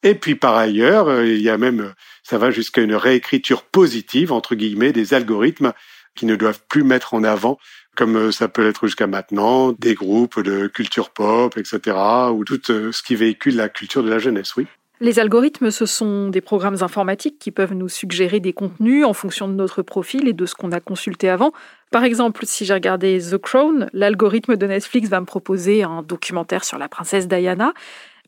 Et 0.03 0.15
puis 0.15 0.35
par 0.35 0.55
ailleurs, 0.57 1.23
il 1.23 1.41
y 1.41 1.49
a 1.49 1.59
même, 1.59 1.95
ça 2.23 2.39
va 2.39 2.51
jusqu'à 2.51 2.83
une 2.83 2.95
réécriture 2.95 3.63
positive, 3.63 4.33
entre 4.33 4.55
guillemets, 4.55 4.93
des 4.93 5.15
algorithmes 5.15 5.73
qui 6.15 6.27
ne 6.27 6.37
doivent 6.37 6.61
plus 6.69 6.85
mettre 6.85 7.15
en 7.15 7.25
avant, 7.25 7.59
comme 7.97 8.31
ça 8.31 8.49
peut 8.49 8.65
l'être 8.65 8.87
jusqu'à 8.87 9.07
maintenant, 9.07 9.73
des 9.73 9.95
groupes 9.95 10.41
de 10.41 10.67
culture 10.69 11.11
pop, 11.11 11.57
etc., 11.57 11.97
ou 12.33 12.45
tout 12.45 12.61
ce 12.67 13.03
qui 13.03 13.17
véhicule 13.17 13.57
la 13.57 13.69
culture 13.69 14.03
de 14.03 14.11
la 14.11 14.19
jeunesse, 14.19 14.57
oui. 14.57 14.67
Les 15.01 15.19
algorithmes, 15.19 15.71
ce 15.71 15.87
sont 15.87 16.29
des 16.29 16.41
programmes 16.41 16.83
informatiques 16.83 17.39
qui 17.41 17.51
peuvent 17.51 17.75
nous 17.75 17.89
suggérer 17.89 18.39
des 18.39 18.53
contenus 18.53 19.05
en 19.05 19.13
fonction 19.13 19.49
de 19.49 19.53
notre 19.53 19.83
profil 19.83 20.29
et 20.29 20.33
de 20.33 20.47
ce 20.47 20.55
qu'on 20.55 20.71
a 20.71 20.81
consulté 20.81 21.29
avant. 21.29 21.53
Par 21.91 22.05
exemple, 22.05 22.47
si 22.47 22.65
j'ai 22.65 22.75
regardé 22.75 23.19
The 23.19 23.37
Crown, 23.37 23.89
l'algorithme 23.93 24.57
de 24.57 24.67
Netflix 24.67 25.09
va 25.09 25.21
me 25.21 25.27
proposer 25.27 25.83
un 25.83 26.03
documentaire 26.03 26.65
sur 26.65 26.79
la 26.79 26.89
princesse 26.89 27.27
Diana. 27.27 27.75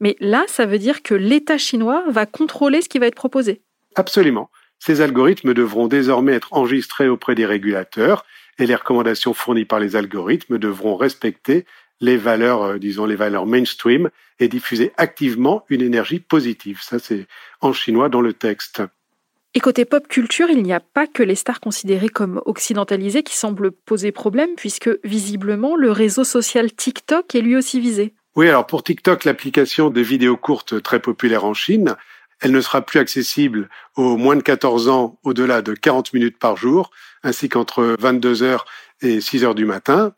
Mais 0.00 0.16
là, 0.18 0.44
ça 0.48 0.66
veut 0.66 0.78
dire 0.78 1.02
que 1.02 1.14
l'État 1.14 1.56
chinois 1.56 2.02
va 2.08 2.26
contrôler 2.26 2.82
ce 2.82 2.88
qui 2.88 2.98
va 2.98 3.06
être 3.06 3.14
proposé. 3.14 3.62
Absolument. 3.94 4.50
Ces 4.80 5.00
algorithmes 5.00 5.54
devront 5.54 5.86
désormais 5.86 6.32
être 6.32 6.52
enregistrés 6.52 7.08
auprès 7.08 7.34
des 7.34 7.46
régulateurs 7.46 8.24
et 8.58 8.66
les 8.66 8.74
recommandations 8.74 9.34
fournies 9.34 9.64
par 9.64 9.80
les 9.80 9.96
algorithmes 9.96 10.58
devront 10.58 10.96
respecter 10.96 11.64
les 12.00 12.16
valeurs, 12.16 12.62
euh, 12.62 12.78
disons 12.78 13.06
les 13.06 13.16
valeurs 13.16 13.46
mainstream 13.46 14.10
et 14.38 14.48
diffuser 14.48 14.92
activement 14.96 15.64
une 15.68 15.82
énergie 15.82 16.20
positive. 16.20 16.80
Ça, 16.82 16.98
c'est 16.98 17.26
en 17.60 17.72
chinois 17.72 18.08
dans 18.08 18.20
le 18.20 18.32
texte. 18.32 18.82
Et 19.54 19.60
côté 19.60 19.86
pop 19.86 20.06
culture, 20.06 20.50
il 20.50 20.62
n'y 20.62 20.74
a 20.74 20.80
pas 20.80 21.06
que 21.06 21.22
les 21.22 21.34
stars 21.34 21.60
considérées 21.60 22.10
comme 22.10 22.42
occidentalisées 22.44 23.22
qui 23.22 23.34
semblent 23.34 23.72
poser 23.72 24.12
problème, 24.12 24.50
puisque 24.54 24.90
visiblement 25.02 25.76
le 25.76 25.90
réseau 25.90 26.24
social 26.24 26.72
TikTok 26.74 27.34
est 27.34 27.40
lui 27.40 27.56
aussi 27.56 27.80
visé. 27.80 28.12
Oui, 28.34 28.48
alors 28.50 28.66
pour 28.66 28.82
TikTok, 28.82 29.24
l'application 29.24 29.88
de 29.88 30.00
vidéos 30.02 30.36
courtes 30.36 30.82
très 30.82 31.00
populaire 31.00 31.46
en 31.46 31.54
Chine, 31.54 31.96
elle 32.40 32.52
ne 32.52 32.60
sera 32.60 32.82
plus 32.82 32.98
accessible 32.98 33.70
aux 33.96 34.18
moins 34.18 34.36
de 34.36 34.42
14 34.42 34.88
ans 34.88 35.18
au-delà 35.22 35.62
de 35.62 35.72
40 35.72 36.12
minutes 36.12 36.38
par 36.38 36.58
jour, 36.58 36.90
ainsi 37.22 37.48
qu'entre 37.48 37.96
22 37.98 38.42
heures 38.42 38.66
et 39.00 39.22
6 39.22 39.44
heures 39.44 39.54
du 39.54 39.64
matin. 39.64 40.12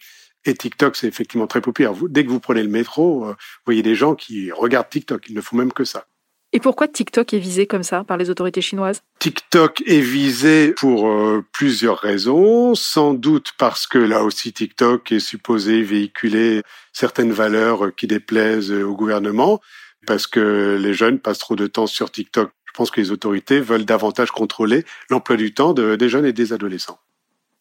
Et 0.44 0.54
TikTok, 0.54 0.96
c'est 0.96 1.08
effectivement 1.08 1.46
très 1.46 1.60
populaire. 1.60 1.94
dès 2.08 2.24
que 2.24 2.30
vous 2.30 2.40
prenez 2.40 2.62
le 2.62 2.68
métro, 2.68 3.24
euh, 3.24 3.30
vous 3.30 3.64
voyez 3.66 3.82
des 3.82 3.94
gens 3.94 4.14
qui 4.14 4.50
regardent 4.52 4.88
TikTok. 4.88 5.28
Ils 5.28 5.34
ne 5.34 5.40
font 5.40 5.56
même 5.56 5.72
que 5.72 5.84
ça. 5.84 6.06
Et 6.52 6.60
pourquoi 6.60 6.88
TikTok 6.88 7.34
est 7.34 7.38
visé 7.38 7.66
comme 7.66 7.82
ça 7.82 8.04
par 8.04 8.16
les 8.16 8.30
autorités 8.30 8.62
chinoises? 8.62 9.02
TikTok 9.18 9.82
est 9.86 10.00
visé 10.00 10.72
pour 10.72 11.08
euh, 11.08 11.44
plusieurs 11.52 11.98
raisons, 11.98 12.74
sans 12.74 13.12
doute 13.12 13.52
parce 13.58 13.86
que 13.86 13.98
là 13.98 14.22
aussi 14.22 14.54
TikTok 14.54 15.12
est 15.12 15.20
supposé 15.20 15.82
véhiculer 15.82 16.62
certaines 16.94 17.32
valeurs 17.32 17.94
qui 17.94 18.06
déplaisent 18.06 18.72
au 18.72 18.94
gouvernement, 18.94 19.60
parce 20.06 20.26
que 20.26 20.78
les 20.80 20.94
jeunes 20.94 21.18
passent 21.18 21.40
trop 21.40 21.56
de 21.56 21.66
temps 21.66 21.86
sur 21.86 22.10
TikTok. 22.10 22.50
Je 22.64 22.72
pense 22.72 22.90
que 22.90 23.00
les 23.00 23.10
autorités 23.10 23.60
veulent 23.60 23.84
davantage 23.84 24.30
contrôler 24.30 24.84
l'emploi 25.10 25.36
du 25.36 25.52
temps 25.52 25.74
des 25.74 26.08
jeunes 26.08 26.24
et 26.24 26.32
des 26.32 26.54
adolescents. 26.54 26.98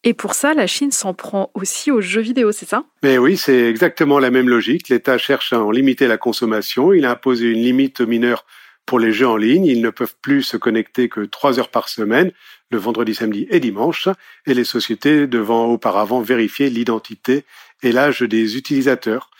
Et 0.04 0.14
pour 0.14 0.34
ça, 0.34 0.54
la 0.54 0.66
Chine 0.66 0.92
s'en 0.92 1.12
prend 1.12 1.50
aussi 1.54 1.90
aux 1.90 2.00
jeux 2.00 2.20
vidéo, 2.20 2.52
c'est 2.52 2.68
ça? 2.68 2.84
Mais 3.02 3.18
oui, 3.18 3.36
c'est 3.36 3.68
exactement 3.68 4.18
la 4.18 4.30
même 4.30 4.48
logique. 4.48 4.88
L'État 4.88 5.18
cherche 5.18 5.52
à 5.52 5.60
en 5.60 5.70
limiter 5.70 6.06
la 6.06 6.18
consommation. 6.18 6.92
Il 6.92 7.04
a 7.04 7.10
imposé 7.10 7.50
une 7.50 7.62
limite 7.62 8.00
aux 8.00 8.06
mineurs 8.06 8.46
pour 8.86 9.00
les 9.00 9.12
jeux 9.12 9.26
en 9.26 9.36
ligne. 9.36 9.66
Ils 9.66 9.82
ne 9.82 9.90
peuvent 9.90 10.14
plus 10.22 10.42
se 10.42 10.56
connecter 10.56 11.08
que 11.08 11.22
trois 11.22 11.58
heures 11.58 11.70
par 11.70 11.88
semaine, 11.88 12.30
le 12.70 12.78
vendredi, 12.78 13.14
samedi 13.14 13.48
et 13.50 13.60
dimanche, 13.60 14.08
et 14.46 14.54
les 14.54 14.64
sociétés 14.64 15.26
devant 15.26 15.66
auparavant 15.66 16.20
vérifier 16.20 16.70
l'identité 16.70 17.44
et 17.82 17.92
l'âge 17.92 18.22
des 18.22 18.56
utilisateurs. 18.56 19.30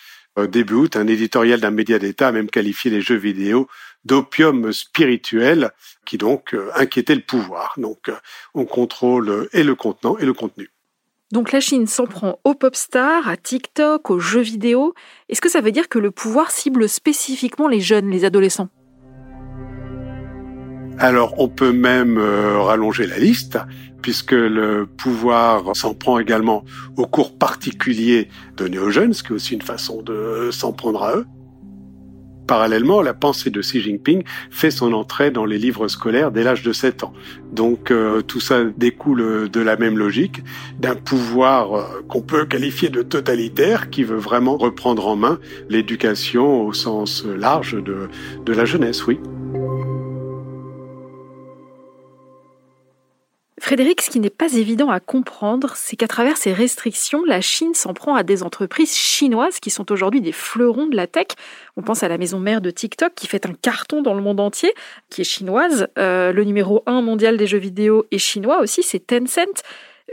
Début 0.48 0.74
août, 0.74 0.96
un 0.96 1.06
éditorial 1.08 1.60
d'un 1.60 1.70
média 1.70 1.98
d'État 1.98 2.28
a 2.28 2.32
même 2.32 2.50
qualifié 2.50 2.90
les 2.90 3.00
jeux 3.00 3.16
vidéo 3.16 3.68
d'opium 4.08 4.72
spirituel 4.72 5.70
qui 6.04 6.18
donc 6.18 6.54
euh, 6.54 6.70
inquiétait 6.74 7.14
le 7.14 7.20
pouvoir. 7.20 7.74
Donc 7.76 8.08
euh, 8.08 8.16
on 8.54 8.64
contrôle 8.64 9.48
et 9.52 9.62
le 9.62 9.74
contenant 9.74 10.16
et 10.18 10.24
le 10.24 10.32
contenu. 10.32 10.70
Donc 11.30 11.52
la 11.52 11.60
Chine 11.60 11.86
s'en 11.86 12.06
prend 12.06 12.40
aux 12.44 12.54
pop 12.54 12.74
stars, 12.74 13.28
à 13.28 13.36
TikTok, 13.36 14.10
aux 14.10 14.18
jeux 14.18 14.40
vidéo. 14.40 14.94
Est-ce 15.28 15.42
que 15.42 15.50
ça 15.50 15.60
veut 15.60 15.72
dire 15.72 15.90
que 15.90 15.98
le 15.98 16.10
pouvoir 16.10 16.50
cible 16.50 16.88
spécifiquement 16.88 17.68
les 17.68 17.80
jeunes, 17.80 18.10
les 18.10 18.24
adolescents? 18.24 18.70
Alors 20.98 21.34
on 21.38 21.48
peut 21.48 21.72
même 21.72 22.16
euh, 22.18 22.58
rallonger 22.60 23.06
la 23.06 23.18
liste, 23.18 23.58
puisque 24.02 24.32
le 24.32 24.86
pouvoir 24.86 25.76
s'en 25.76 25.94
prend 25.94 26.18
également 26.18 26.64
aux 26.96 27.06
cours 27.06 27.38
particuliers 27.38 28.28
donnés 28.56 28.78
aux 28.78 28.90
jeunes, 28.90 29.12
ce 29.12 29.22
qui 29.22 29.28
est 29.28 29.36
aussi 29.36 29.54
une 29.54 29.62
façon 29.62 30.02
de 30.02 30.48
s'en 30.50 30.72
prendre 30.72 31.02
à 31.02 31.14
eux. 31.14 31.26
Parallèlement, 32.48 33.02
la 33.02 33.12
pensée 33.12 33.50
de 33.50 33.60
Xi 33.60 33.82
Jinping 33.82 34.22
fait 34.50 34.70
son 34.70 34.94
entrée 34.94 35.30
dans 35.30 35.44
les 35.44 35.58
livres 35.58 35.86
scolaires 35.86 36.32
dès 36.32 36.42
l'âge 36.42 36.62
de 36.62 36.72
7 36.72 37.04
ans. 37.04 37.12
Donc 37.52 37.90
euh, 37.90 38.22
tout 38.22 38.40
ça 38.40 38.64
découle 38.64 39.50
de 39.50 39.60
la 39.60 39.76
même 39.76 39.98
logique, 39.98 40.42
d'un 40.80 40.94
pouvoir 40.94 41.74
euh, 41.74 41.84
qu'on 42.08 42.22
peut 42.22 42.46
qualifier 42.46 42.88
de 42.88 43.02
totalitaire 43.02 43.90
qui 43.90 44.02
veut 44.02 44.16
vraiment 44.16 44.56
reprendre 44.56 45.06
en 45.06 45.14
main 45.14 45.38
l'éducation 45.68 46.62
au 46.62 46.72
sens 46.72 47.22
large 47.26 47.74
de, 47.74 48.08
de 48.46 48.52
la 48.54 48.64
jeunesse, 48.64 49.06
oui. 49.06 49.20
Frédéric, 53.60 54.02
ce 54.02 54.10
qui 54.10 54.20
n'est 54.20 54.30
pas 54.30 54.52
évident 54.54 54.90
à 54.90 55.00
comprendre, 55.00 55.72
c'est 55.74 55.96
qu'à 55.96 56.06
travers 56.06 56.36
ces 56.36 56.52
restrictions, 56.52 57.24
la 57.24 57.40
Chine 57.40 57.74
s'en 57.74 57.92
prend 57.92 58.14
à 58.14 58.22
des 58.22 58.42
entreprises 58.42 58.94
chinoises 58.94 59.58
qui 59.60 59.70
sont 59.70 59.90
aujourd'hui 59.90 60.20
des 60.20 60.32
fleurons 60.32 60.86
de 60.86 60.96
la 60.96 61.06
tech. 61.06 61.28
On 61.76 61.82
pense 61.82 62.02
à 62.02 62.08
la 62.08 62.18
maison 62.18 62.38
mère 62.38 62.60
de 62.60 62.70
TikTok 62.70 63.14
qui 63.14 63.26
fait 63.26 63.46
un 63.46 63.54
carton 63.54 64.02
dans 64.02 64.14
le 64.14 64.22
monde 64.22 64.40
entier, 64.40 64.72
qui 65.10 65.22
est 65.22 65.24
chinoise. 65.24 65.88
Euh, 65.98 66.32
le 66.32 66.44
numéro 66.44 66.82
1 66.86 67.02
mondial 67.02 67.36
des 67.36 67.46
jeux 67.46 67.58
vidéo 67.58 68.06
est 68.10 68.18
chinois 68.18 68.60
aussi, 68.60 68.82
c'est 68.82 69.06
Tencent. 69.06 69.62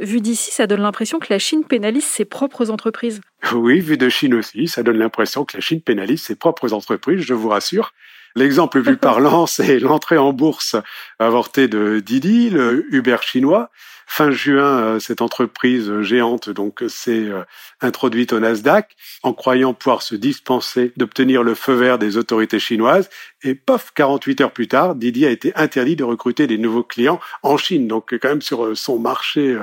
Vu 0.02 0.20
d'ici, 0.20 0.52
ça 0.52 0.68
donne 0.68 0.82
l'impression 0.82 1.20
que 1.20 1.28
la 1.30 1.40
Chine 1.40 1.64
pénalise 1.64 2.04
ses 2.04 2.26
propres 2.26 2.70
entreprises. 2.70 3.22
Oui, 3.54 3.80
vu 3.80 3.98
de 3.98 4.10
Chine 4.10 4.34
aussi, 4.34 4.68
ça 4.68 4.84
donne 4.84 4.98
l'impression 4.98 5.46
que 5.46 5.56
la 5.56 5.62
Chine 5.62 5.82
pénalise 5.82 6.22
ses 6.22 6.36
propres 6.36 6.74
entreprises, 6.74 7.22
je 7.22 7.34
vous 7.34 7.50
rassure. 7.50 7.94
L'exemple 8.36 8.78
le 8.78 8.84
plus 8.84 8.98
parlant, 9.12 9.46
c'est 9.46 9.80
l'entrée 9.80 10.18
en 10.18 10.34
bourse 10.34 10.76
avortée 11.20 11.68
de 11.68 12.00
Didi, 12.00 12.50
le 12.50 12.86
Uber 12.94 13.18
chinois. 13.22 13.70
Fin 14.08 14.30
juin, 14.30 14.80
euh, 14.82 15.00
cette 15.00 15.22
entreprise 15.22 16.02
géante 16.02 16.50
donc 16.52 16.84
s'est 16.88 17.26
euh, 17.26 17.44
introduite 17.82 18.34
au 18.34 18.40
Nasdaq 18.40 18.96
en 19.24 19.34
croyant 19.34 19.74
pouvoir 19.74 20.04
se 20.04 20.14
dispenser 20.14 20.94
d'obtenir 20.96 21.42
le 21.42 21.56
feu 21.56 21.74
vert 21.74 21.98
des 21.98 22.16
autorités 22.16 22.60
chinoises. 22.60 23.10
Et 23.42 23.56
pof, 23.56 23.92
48 23.96 24.42
heures 24.42 24.52
plus 24.52 24.68
tard, 24.68 24.94
Didi 24.94 25.26
a 25.26 25.32
été 25.32 25.54
interdit 25.56 25.96
de 25.96 26.04
recruter 26.04 26.46
des 26.46 26.60
nouveaux 26.60 26.84
clients 26.84 27.20
en 27.42 27.58
Chine, 27.58 27.88
donc 27.88 28.16
quand 28.22 28.30
même 28.30 28.44
sur 28.44 28.66
euh, 28.66 28.76
son 28.76 29.00
marché 29.00 29.58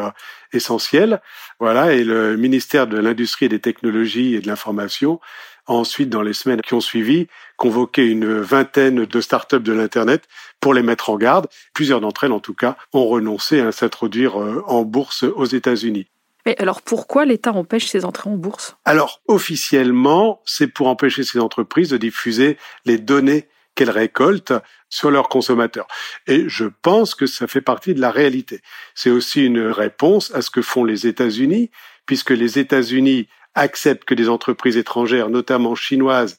essentiel. 0.53 1.21
Voilà, 1.61 1.93
et 1.93 2.03
le 2.03 2.37
ministère 2.37 2.89
de 2.89 2.99
l'Industrie 2.99 3.47
et 3.47 3.49
des 3.49 3.61
Technologies 3.61 4.35
et 4.35 4.41
de 4.41 4.49
l'Information 4.49 5.21
ensuite, 5.67 6.09
dans 6.09 6.23
les 6.23 6.33
semaines 6.33 6.61
qui 6.61 6.75
ont 6.75 6.81
suivi, 6.81 7.27
convoqué 7.57 8.07
une 8.07 8.41
vingtaine 8.41 9.05
de 9.05 9.21
startups 9.21 9.61
de 9.61 9.73
l'Internet 9.73 10.25
pour 10.61 10.75
les 10.75 10.83
mettre 10.83 11.11
en 11.11 11.17
garde. 11.17 11.49
Plusieurs 11.75 12.01
d'entre 12.01 12.25
elles, 12.25 12.33
en 12.33 12.41
tout 12.41 12.55
cas, 12.55 12.77
ont 12.93 13.07
renoncé 13.07 13.61
à 13.61 13.73
s'introduire 13.73 14.41
euh, 14.41 14.63
en 14.67 14.83
bourse 14.83 15.23
aux 15.23 15.45
États-Unis. 15.45 16.07
Mais 16.45 16.57
alors 16.59 16.83
pourquoi 16.83 17.25
l'État 17.25 17.53
empêche 17.53 17.87
ces 17.87 18.05
entrées 18.05 18.29
en 18.29 18.37
bourse? 18.37 18.77
Alors 18.85 19.21
officiellement, 19.29 20.43
c'est 20.45 20.67
pour 20.67 20.89
empêcher 20.89 21.23
ces 21.23 21.39
entreprises 21.39 21.91
de 21.91 21.97
diffuser 21.97 22.59
les 22.85 22.99
données 22.99 23.49
qu'elles 23.75 23.91
récoltent 23.91 24.55
sur 24.89 25.11
leurs 25.11 25.29
consommateurs. 25.29 25.87
Et 26.27 26.49
je 26.49 26.67
pense 26.83 27.15
que 27.15 27.27
ça 27.27 27.47
fait 27.47 27.61
partie 27.61 27.95
de 27.95 28.01
la 28.01 28.11
réalité. 28.11 28.61
C'est 28.95 29.11
aussi 29.11 29.45
une 29.47 29.61
réponse 29.61 30.35
à 30.35 30.43
ce 30.43 30.51
que 30.51 30.63
font 30.63 30.85
les 30.85 31.07
États-Unis, 31.07 31.71
puisque 32.07 32.31
les 32.31 32.59
États-Unis 32.59 33.29
acceptent 33.55 34.05
que 34.05 34.15
des 34.15 34.29
entreprises 34.29 34.77
étrangères, 34.77 35.29
notamment 35.29 35.75
chinoises, 35.75 36.39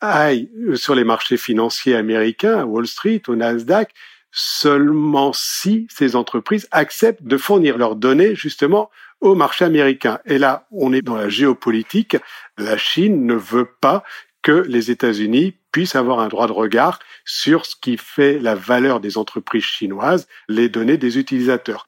aillent 0.00 0.50
sur 0.74 0.94
les 0.94 1.04
marchés 1.04 1.36
financiers 1.36 1.94
américains, 1.94 2.58
à 2.58 2.64
Wall 2.64 2.86
Street, 2.86 3.22
au 3.28 3.36
Nasdaq, 3.36 3.90
seulement 4.30 5.32
si 5.32 5.86
ces 5.88 6.16
entreprises 6.16 6.66
acceptent 6.72 7.22
de 7.22 7.36
fournir 7.36 7.78
leurs 7.78 7.96
données 7.96 8.34
justement 8.34 8.90
au 9.20 9.34
marché 9.34 9.64
américain. 9.64 10.18
Et 10.26 10.38
là, 10.38 10.66
on 10.70 10.92
est 10.92 11.02
dans 11.02 11.14
la 11.14 11.28
géopolitique. 11.28 12.16
La 12.58 12.76
Chine 12.76 13.26
ne 13.26 13.34
veut 13.34 13.68
pas 13.80 14.02
que 14.42 14.64
les 14.68 14.90
États-Unis 14.90 15.54
puissent 15.72 15.96
avoir 15.96 16.20
un 16.20 16.28
droit 16.28 16.46
de 16.46 16.52
regard 16.52 16.98
sur 17.24 17.64
ce 17.64 17.74
qui 17.80 17.96
fait 17.96 18.38
la 18.38 18.54
valeur 18.54 19.00
des 19.00 19.16
entreprises 19.16 19.64
chinoises, 19.64 20.28
les 20.48 20.68
données 20.68 20.98
des 20.98 21.18
utilisateurs. 21.18 21.86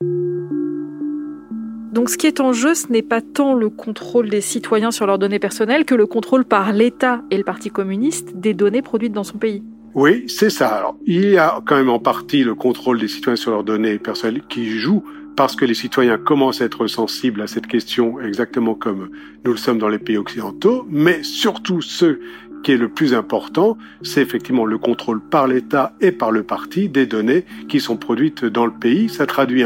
Donc 1.97 2.11
ce 2.11 2.19
qui 2.19 2.27
est 2.27 2.41
en 2.41 2.53
jeu, 2.53 2.75
ce 2.75 2.93
n'est 2.93 3.01
pas 3.01 3.23
tant 3.23 3.55
le 3.55 3.71
contrôle 3.71 4.29
des 4.29 4.43
citoyens 4.43 4.91
sur 4.91 5.07
leurs 5.07 5.19
données 5.19 5.39
personnelles 5.39 5.87
que 5.87 5.95
le 5.95 6.05
contrôle 6.05 6.45
par 6.45 6.71
l'État 6.75 7.23
et 7.31 7.39
le 7.39 7.43
Parti 7.43 7.71
communiste 7.71 8.37
des 8.37 8.53
données 8.53 8.83
produites 8.83 9.15
dans 9.15 9.25
son 9.25 9.39
pays. 9.39 9.63
Oui, 9.95 10.25
c'est 10.29 10.51
ça. 10.51 10.69
Alors, 10.69 10.99
il 11.07 11.31
y 11.31 11.39
a 11.39 11.63
quand 11.65 11.75
même 11.75 11.89
en 11.89 11.99
partie 11.99 12.45
le 12.45 12.55
contrôle 12.55 13.01
des 13.01 13.09
citoyens 13.09 13.37
sur 13.37 13.51
leurs 13.51 13.65
données 13.65 13.99
personnelles 13.99 14.43
qui 14.47 14.69
joue 14.69 15.05
parce 15.37 15.57
que 15.57 15.65
les 15.65 15.73
citoyens 15.73 16.19
commencent 16.19 16.61
à 16.61 16.67
être 16.67 16.87
sensibles 16.87 17.41
à 17.41 17.47
cette 17.47 17.67
question 17.67 18.21
exactement 18.21 18.75
comme 18.75 19.09
nous 19.47 19.53
le 19.53 19.57
sommes 19.57 19.79
dans 19.79 19.89
les 19.89 19.99
pays 19.99 20.19
occidentaux, 20.19 20.87
mais 20.91 21.23
surtout 21.23 21.81
ce 21.81 22.19
qui 22.63 22.73
est 22.73 22.77
le 22.77 22.91
plus 22.91 23.15
important, 23.15 23.79
c'est 24.03 24.21
effectivement 24.21 24.67
le 24.67 24.77
contrôle 24.77 25.23
par 25.23 25.47
l'État 25.47 25.95
et 26.03 26.13
par 26.13 26.31
le 26.31 26.43
parti 26.43 26.91
des 26.91 27.07
données 27.07 27.47
qui 27.71 27.81
sont 27.81 27.97
produites 27.97 28.45
dans 28.45 28.67
le 28.67 28.73
pays. 28.73 29.09
Ça 29.09 29.25
traduit 29.25 29.65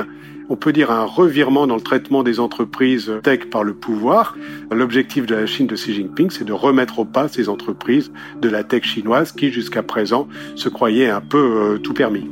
on 0.50 0.56
peut 0.56 0.72
dire 0.72 0.90
un 0.90 1.04
revirement 1.04 1.66
dans 1.68 1.76
le 1.76 1.80
traitement 1.80 2.24
des 2.24 2.40
entreprises 2.40 3.12
tech 3.22 3.48
par 3.50 3.62
le 3.62 3.72
pouvoir. 3.72 4.36
L'objectif 4.72 5.24
de 5.24 5.36
la 5.36 5.46
Chine 5.46 5.68
de 5.68 5.76
Xi 5.76 5.94
Jinping, 5.94 6.28
c'est 6.30 6.44
de 6.44 6.52
remettre 6.52 6.98
au 6.98 7.04
pas 7.04 7.28
ces 7.28 7.48
entreprises 7.48 8.12
de 8.40 8.48
la 8.48 8.64
tech 8.64 8.82
chinoise 8.82 9.30
qui, 9.32 9.52
jusqu'à 9.52 9.84
présent, 9.84 10.28
se 10.56 10.68
croyaient 10.68 11.08
un 11.08 11.20
peu 11.20 11.38
euh, 11.38 11.78
tout 11.78 11.94
permis. 11.94 12.28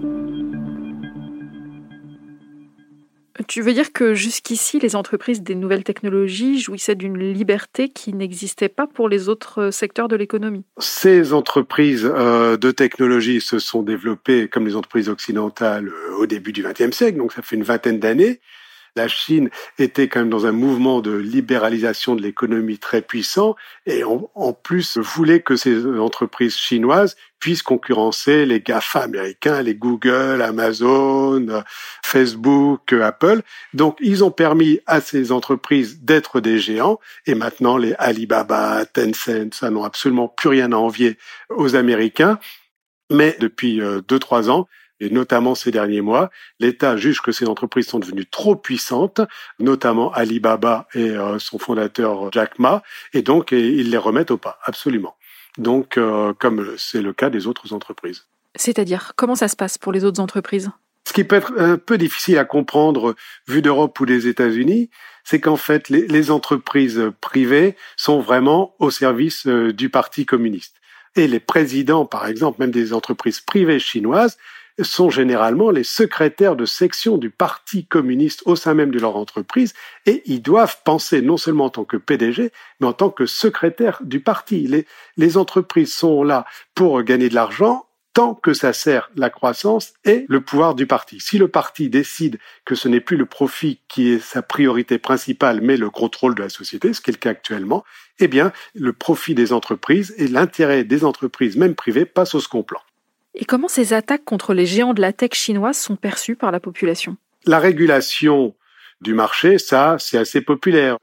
Tu 3.47 3.63
veux 3.63 3.73
dire 3.73 3.93
que 3.93 4.15
jusqu'ici, 4.15 4.81
les 4.81 4.97
entreprises 4.97 5.43
des 5.43 5.55
nouvelles 5.55 5.85
technologies 5.85 6.61
jouissaient 6.61 6.97
d'une 6.97 7.17
liberté 7.17 7.89
qui 7.89 8.13
n'existait 8.13 8.69
pas 8.69 8.87
pour 8.87 9.09
les 9.09 9.29
autres 9.29 9.71
secteurs 9.71 10.09
de 10.09 10.17
l'économie? 10.17 10.65
Ces 10.79 11.33
entreprises 11.33 12.11
euh, 12.13 12.57
de 12.57 12.71
technologie 12.73 13.41
se 13.41 13.59
sont 13.59 13.83
développées, 13.83 14.49
comme 14.49 14.67
les 14.67 14.75
entreprises 14.75 15.09
occidentales, 15.09 15.91
au 16.19 16.27
début 16.27 16.53
du 16.53 16.63
XXe 16.63 16.97
siècle, 16.97 17.19
donc 17.19 17.33
ça 17.33 17.43
fait 17.43 17.57
une 17.57 17.65
vingtaine 17.65 17.99
d'années 17.99 18.41
la 18.99 19.09
Chine 19.09 19.49
était 19.79 20.09
quand 20.09 20.21
même 20.21 20.29
dans 20.29 20.47
un 20.47 20.53
mouvement 20.53 21.01
de 21.01 21.13
libéralisation 21.13 22.17
de 22.17 22.23
l'économie 22.23 22.79
très 22.79 23.01
puissant 23.01 23.55
et 23.87 24.03
en, 24.05 24.53
plus 24.53 24.99
voulait 24.99 25.41
que 25.41 25.57
ces 25.57 25.87
entreprises 25.87 26.57
chinoises 26.57 27.17
puissent 27.39 27.63
concurrencer 27.63 28.45
les 28.45 28.61
GAFA 28.61 29.03
américains, 29.03 29.63
les 29.63 29.77
Google, 29.77 30.43
Amazon, 30.43 31.63
Facebook, 32.03 32.93
Apple. 32.93 33.43
Donc 33.73 33.97
ils 34.01 34.25
ont 34.25 34.33
permis 34.33 34.81
à 34.87 35.01
ces 35.01 35.31
entreprises 35.31 36.01
d'être 36.03 36.41
des 36.41 36.59
géants 36.59 36.99
et 37.27 37.37
maintenant 37.37 37.77
les 37.77 37.95
Alibaba, 37.99 38.85
Tencent, 38.87 39.53
ça 39.53 39.71
n'ont 39.71 39.85
absolument 39.85 40.29
plus 40.29 40.49
rien 40.49 40.73
à 40.73 40.77
envier 40.77 41.17
aux 41.51 41.77
Américains. 41.77 42.41
Mais 43.11 43.37
depuis 43.39 43.81
euh, 43.81 44.03
deux, 44.07 44.19
trois 44.19 44.51
ans, 44.51 44.67
et 45.01 45.11
notamment 45.11 45.55
ces 45.55 45.71
derniers 45.71 46.01
mois, 46.01 46.31
l'État 46.61 46.97
juge 46.97 47.21
que 47.21 47.33
ces 47.33 47.47
entreprises 47.47 47.89
sont 47.89 47.99
devenues 47.99 48.27
trop 48.27 48.57
puissantes, 48.57 49.21
notamment 49.59 50.13
Alibaba 50.13 50.87
et 50.95 51.11
euh, 51.11 51.39
son 51.39 51.59
fondateur 51.59 52.33
Jack 52.33 52.59
Ma, 52.59 52.83
et 53.13 53.23
donc 53.23 53.53
ils 53.53 53.91
les 53.91 53.99
remettent 53.99 54.31
au 54.31 54.39
pas, 54.39 54.59
absolument. 54.65 55.15
Donc, 55.59 55.99
euh, 55.99 56.33
comme 56.39 56.75
c'est 56.79 57.03
le 57.03 57.13
cas 57.13 57.31
des 57.31 57.47
autres 57.47 57.73
entreprises. 57.73 58.27
C'est-à-dire, 58.55 59.13
comment 59.17 59.35
ça 59.35 59.49
se 59.49 59.57
passe 59.57 59.77
pour 59.77 59.93
les 59.93 60.05
autres 60.05 60.21
entreprises? 60.21 60.71
Ce 61.07 61.13
qui 61.13 61.25
peut 61.25 61.37
être 61.37 61.53
un 61.57 61.79
peu 61.79 61.97
difficile 61.97 62.39
à 62.39 62.45
comprendre 62.45 63.15
vu 63.47 63.63
d'Europe 63.63 63.99
ou 63.99 64.07
des 64.07 64.29
États-Unis, 64.29 64.91
c'est 65.25 65.41
qu'en 65.41 65.57
fait, 65.57 65.89
les, 65.89 66.07
les, 66.07 66.31
entreprises 66.31 67.03
privées 67.21 67.77
sont 67.97 68.21
vraiment 68.21 68.75
au 68.79 68.91
service 68.91 69.47
euh, 69.47 69.73
du 69.73 69.91
Parti 69.91 70.27
communiste. 70.27 70.77
Et 71.17 71.27
les 71.27 71.41
présidents, 71.41 72.05
par 72.07 72.27
exemple, 72.27 72.61
même 72.61 72.71
des 72.71 72.93
entreprises 72.93 73.41
privées 73.41 73.81
chinoises, 73.81 74.37
sont 74.81 75.11
généralement 75.11 75.71
les 75.71 75.85
secrétaires 75.85 76.57
de 76.57 76.65
section 76.65 77.19
du 77.19 77.31
Parti 77.31 77.87
communiste 77.87 78.43
au 78.47 78.57
sein 78.57 78.75
même 78.75 78.91
de 78.91 78.99
leur 78.99 79.17
entreprise 79.17 79.75
et 80.07 80.23
ils 80.27 80.43
doivent 80.43 80.79
penser 80.85 81.23
non 81.23 81.37
seulement 81.37 81.67
en 81.67 81.71
tant 81.71 81.85
que 81.85 81.97
PDG, 81.97 82.53
mais 82.81 82.87
en 82.87 82.93
tant 82.93 83.11
que 83.11 83.27
secrétaire 83.27 84.01
du 84.03 84.21
parti. 84.21 84.69
Les, 85.17 85.37
entreprises 85.37 85.93
sont 85.93 86.23
là 86.23 86.47
pour 86.75 87.03
gagner 87.03 87.29
de 87.29 87.35
l'argent 87.35 87.87
tant 88.15 88.35
que 88.35 88.53
ça 88.53 88.73
sert 88.73 89.11
la 89.15 89.31
croissance 89.31 89.93
et 90.05 90.25
le 90.29 90.41
pouvoir 90.41 90.75
du 90.75 90.87
parti. 90.87 91.21
Si 91.21 91.39
le 91.39 91.49
parti 91.49 91.89
décide 91.89 92.39
que 92.65 92.75
ce 92.75 92.89
n'est 92.89 93.01
plus 93.01 93.17
le 93.17 93.27
profit 93.27 93.81
qui 93.89 94.09
est 94.09 94.19
sa 94.19 94.43
priorité 94.43 94.99
principale, 94.99 95.61
mais 95.61 95.77
le 95.77 95.91
contrôle 95.91 96.35
de 96.35 96.43
la 96.43 96.49
société, 96.49 96.93
ce 96.95 97.01
qui 97.01 97.11
est 97.11 97.13
le 97.13 97.19
cas 97.19 97.31
actuellement, 97.31 97.85
eh 98.19 98.27
bien, 98.27 98.53
le 98.75 98.93
profit 98.93 99.35
des 99.35 99.53
entreprises 99.53 100.15
et 100.19 100.27
l'intérêt 100.27 100.83
des 100.83 101.05
entreprises, 101.05 101.57
même 101.57 101.75
privées, 101.75 102.07
passent 102.07 102.35
au 102.35 102.41
second 102.41 102.63
plan. 102.63 102.81
Et 103.39 103.45
comment 103.45 103.69
ces 103.69 103.93
attaques 103.93 104.25
contre 104.25 104.53
les 104.53 104.67
géants 104.67 104.95
de 104.95 105.01
la 105.01 105.13
tech 105.13 105.31
chinoise 105.33 105.79
sont 105.79 105.97
perçues 105.97 106.35
par 106.35 106.51
la 106.51 106.59
population? 106.59 107.17
La 107.47 107.61
régulation 107.61 108.55
du 109.01 109.15
marché, 109.15 109.59
ça, 109.59 109.97
c'est 110.01 110.19
assez 110.19 110.41
populaire. 110.41 110.99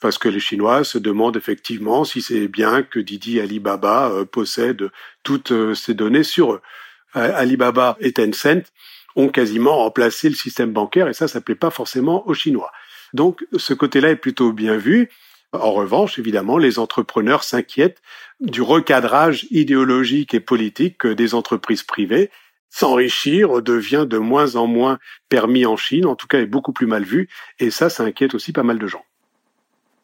Parce 0.00 0.16
que 0.16 0.28
les 0.28 0.38
Chinois 0.38 0.84
se 0.84 0.98
demandent 0.98 1.36
effectivement 1.36 2.04
si 2.04 2.22
c'est 2.22 2.46
bien 2.46 2.84
que 2.84 3.00
Didi 3.00 3.40
Alibaba 3.40 4.08
euh, 4.10 4.24
possède 4.24 4.90
toutes 5.24 5.50
euh, 5.50 5.74
ces 5.74 5.94
données 5.94 6.22
sur 6.22 6.52
eux. 6.52 6.62
Alibaba 7.12 7.96
et 7.98 8.12
Tencent 8.12 8.70
ont 9.16 9.28
quasiment 9.28 9.78
remplacé 9.78 10.28
le 10.28 10.36
système 10.36 10.72
bancaire 10.72 11.08
et 11.08 11.12
ça, 11.12 11.26
ça 11.26 11.40
plaît 11.40 11.56
pas 11.56 11.70
forcément 11.70 12.24
aux 12.28 12.34
Chinois. 12.34 12.70
Donc, 13.14 13.44
ce 13.56 13.74
côté-là 13.74 14.10
est 14.10 14.16
plutôt 14.16 14.52
bien 14.52 14.76
vu. 14.76 15.10
En 15.52 15.72
revanche, 15.72 16.18
évidemment, 16.18 16.58
les 16.58 16.78
entrepreneurs 16.78 17.42
s'inquiètent 17.42 18.02
du 18.40 18.62
recadrage 18.62 19.46
idéologique 19.50 20.32
et 20.32 20.40
politique 20.40 21.06
des 21.06 21.34
entreprises 21.34 21.82
privées. 21.82 22.30
S'enrichir 22.68 23.60
devient 23.60 24.06
de 24.08 24.18
moins 24.18 24.54
en 24.54 24.68
moins 24.68 25.00
permis 25.28 25.66
en 25.66 25.76
Chine, 25.76 26.06
en 26.06 26.14
tout 26.14 26.28
cas 26.28 26.38
est 26.38 26.46
beaucoup 26.46 26.72
plus 26.72 26.86
mal 26.86 27.02
vu, 27.02 27.28
et 27.58 27.72
ça, 27.72 27.90
ça 27.90 28.04
inquiète 28.04 28.34
aussi 28.34 28.52
pas 28.52 28.62
mal 28.62 28.78
de 28.78 28.86
gens. 28.86 29.04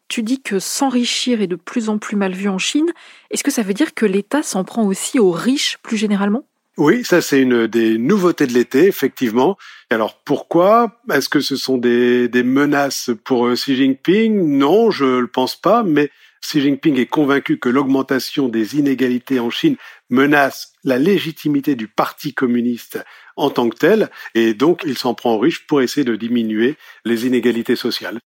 Tu 0.09 0.21
dis 0.21 0.41
que 0.41 0.59
s'enrichir 0.59 1.41
est 1.41 1.47
de 1.47 1.55
plus 1.55 1.87
en 1.87 1.97
plus 1.97 2.17
mal 2.17 2.33
vu 2.33 2.49
en 2.49 2.57
Chine. 2.57 2.91
Est-ce 3.31 3.43
que 3.43 3.51
ça 3.51 3.63
veut 3.63 3.73
dire 3.73 3.93
que 3.93 4.05
l'État 4.05 4.43
s'en 4.43 4.65
prend 4.65 4.85
aussi 4.85 5.17
aux 5.17 5.31
riches 5.31 5.77
plus 5.81 5.97
généralement? 5.97 6.43
Oui, 6.77 7.03
ça 7.03 7.21
c'est 7.21 7.41
une 7.41 7.65
des 7.65 7.97
nouveautés 7.97 8.45
de 8.45 8.53
l'été, 8.53 8.85
effectivement. 8.85 9.57
Alors 9.89 10.21
pourquoi? 10.23 11.01
Est-ce 11.11 11.27
que 11.27 11.39
ce 11.39 11.55
sont 11.55 11.77
des, 11.77 12.29
menaces 12.43 13.09
pour 13.23 13.47
euh, 13.47 13.55
Xi 13.55 13.75
Jinping? 13.75 14.57
Non, 14.57 14.91
je 14.91 15.05
ne 15.05 15.19
le 15.19 15.27
pense 15.27 15.55
pas, 15.55 15.81
mais 15.81 16.11
Xi 16.43 16.61
Jinping 16.61 16.99
est 16.99 17.07
convaincu 17.07 17.57
que 17.57 17.69
l'augmentation 17.69 18.47
des 18.47 18.75
inégalités 18.77 19.39
en 19.39 19.49
Chine 19.49 19.75
menace 20.11 20.73
la 20.83 20.99
légitimité 20.99 21.75
du 21.75 21.87
Parti 21.87 22.35
communiste 22.35 23.03
en 23.35 23.49
tant 23.49 23.69
que 23.69 23.77
tel, 23.77 24.09
et 24.35 24.53
donc 24.53 24.83
il 24.85 24.97
s'en 24.97 25.15
prend 25.15 25.33
aux 25.33 25.39
riches 25.39 25.65
pour 25.65 25.81
essayer 25.81 26.05
de 26.05 26.15
diminuer 26.15 26.75
les 27.05 27.25
inégalités 27.25 27.75
sociales. 27.75 28.19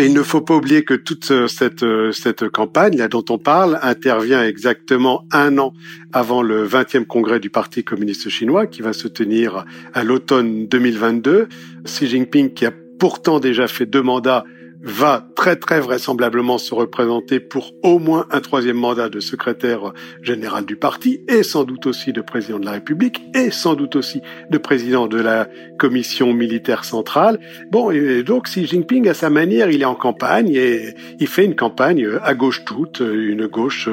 Et 0.00 0.06
il 0.06 0.14
ne 0.14 0.22
faut 0.22 0.40
pas 0.40 0.56
oublier 0.56 0.82
que 0.82 0.94
toute 0.94 1.30
euh, 1.30 1.46
cette, 1.46 1.82
euh, 1.82 2.10
cette 2.10 2.48
campagne 2.48 2.96
là, 2.96 3.06
dont 3.06 3.24
on 3.28 3.36
parle 3.36 3.78
intervient 3.82 4.42
exactement 4.42 5.26
un 5.30 5.58
an 5.58 5.74
avant 6.14 6.40
le 6.40 6.66
20e 6.66 7.04
congrès 7.04 7.38
du 7.38 7.50
Parti 7.50 7.84
communiste 7.84 8.30
chinois 8.30 8.66
qui 8.66 8.80
va 8.80 8.94
se 8.94 9.08
tenir 9.08 9.66
à 9.92 10.02
l'automne 10.02 10.66
2022. 10.68 11.48
Xi 11.84 12.06
Jinping, 12.06 12.54
qui 12.54 12.64
a 12.64 12.72
pourtant 12.98 13.40
déjà 13.40 13.68
fait 13.68 13.84
deux 13.84 14.00
mandats, 14.00 14.44
va 14.82 15.26
très 15.36 15.56
très 15.56 15.80
vraisemblablement 15.80 16.58
se 16.58 16.74
représenter 16.74 17.40
pour 17.40 17.72
au 17.82 17.98
moins 17.98 18.26
un 18.30 18.40
troisième 18.40 18.76
mandat 18.76 19.08
de 19.08 19.20
secrétaire 19.20 19.92
général 20.22 20.64
du 20.64 20.76
parti 20.76 21.20
et 21.28 21.42
sans 21.42 21.64
doute 21.64 21.86
aussi 21.86 22.12
de 22.12 22.20
président 22.20 22.58
de 22.58 22.64
la 22.64 22.72
République 22.72 23.22
et 23.34 23.50
sans 23.50 23.74
doute 23.74 23.96
aussi 23.96 24.22
de 24.50 24.58
président 24.58 25.06
de 25.06 25.18
la 25.18 25.48
commission 25.78 26.32
militaire 26.32 26.84
centrale. 26.84 27.38
Bon, 27.70 27.90
et 27.90 28.22
donc 28.22 28.44
Xi 28.44 28.66
Jinping, 28.66 29.08
à 29.08 29.14
sa 29.14 29.30
manière, 29.30 29.70
il 29.70 29.82
est 29.82 29.86
en 29.86 29.94
campagne 29.94 30.50
et 30.50 30.94
il 31.18 31.26
fait 31.26 31.44
une 31.44 31.56
campagne 31.56 32.08
à 32.22 32.34
gauche 32.34 32.64
toute, 32.64 33.00
une 33.00 33.46
gauche 33.46 33.88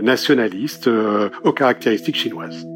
nationaliste 0.00 0.88
euh, 0.88 1.28
aux 1.44 1.52
caractéristiques 1.52 2.16
chinoises. 2.16 2.66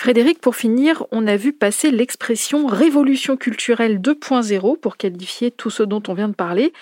Frédéric, 0.00 0.40
pour 0.40 0.56
finir, 0.56 1.04
on 1.10 1.26
a 1.26 1.36
vu 1.36 1.52
passer 1.52 1.90
l'expression 1.90 2.66
révolution 2.66 3.36
culturelle 3.36 4.00
2.0 4.00 4.80
pour 4.80 4.96
qualifier 4.96 5.50
tout 5.50 5.68
ce 5.68 5.82
dont 5.82 6.02
on 6.08 6.14
vient 6.14 6.30
de 6.30 6.34
parler. 6.34 6.72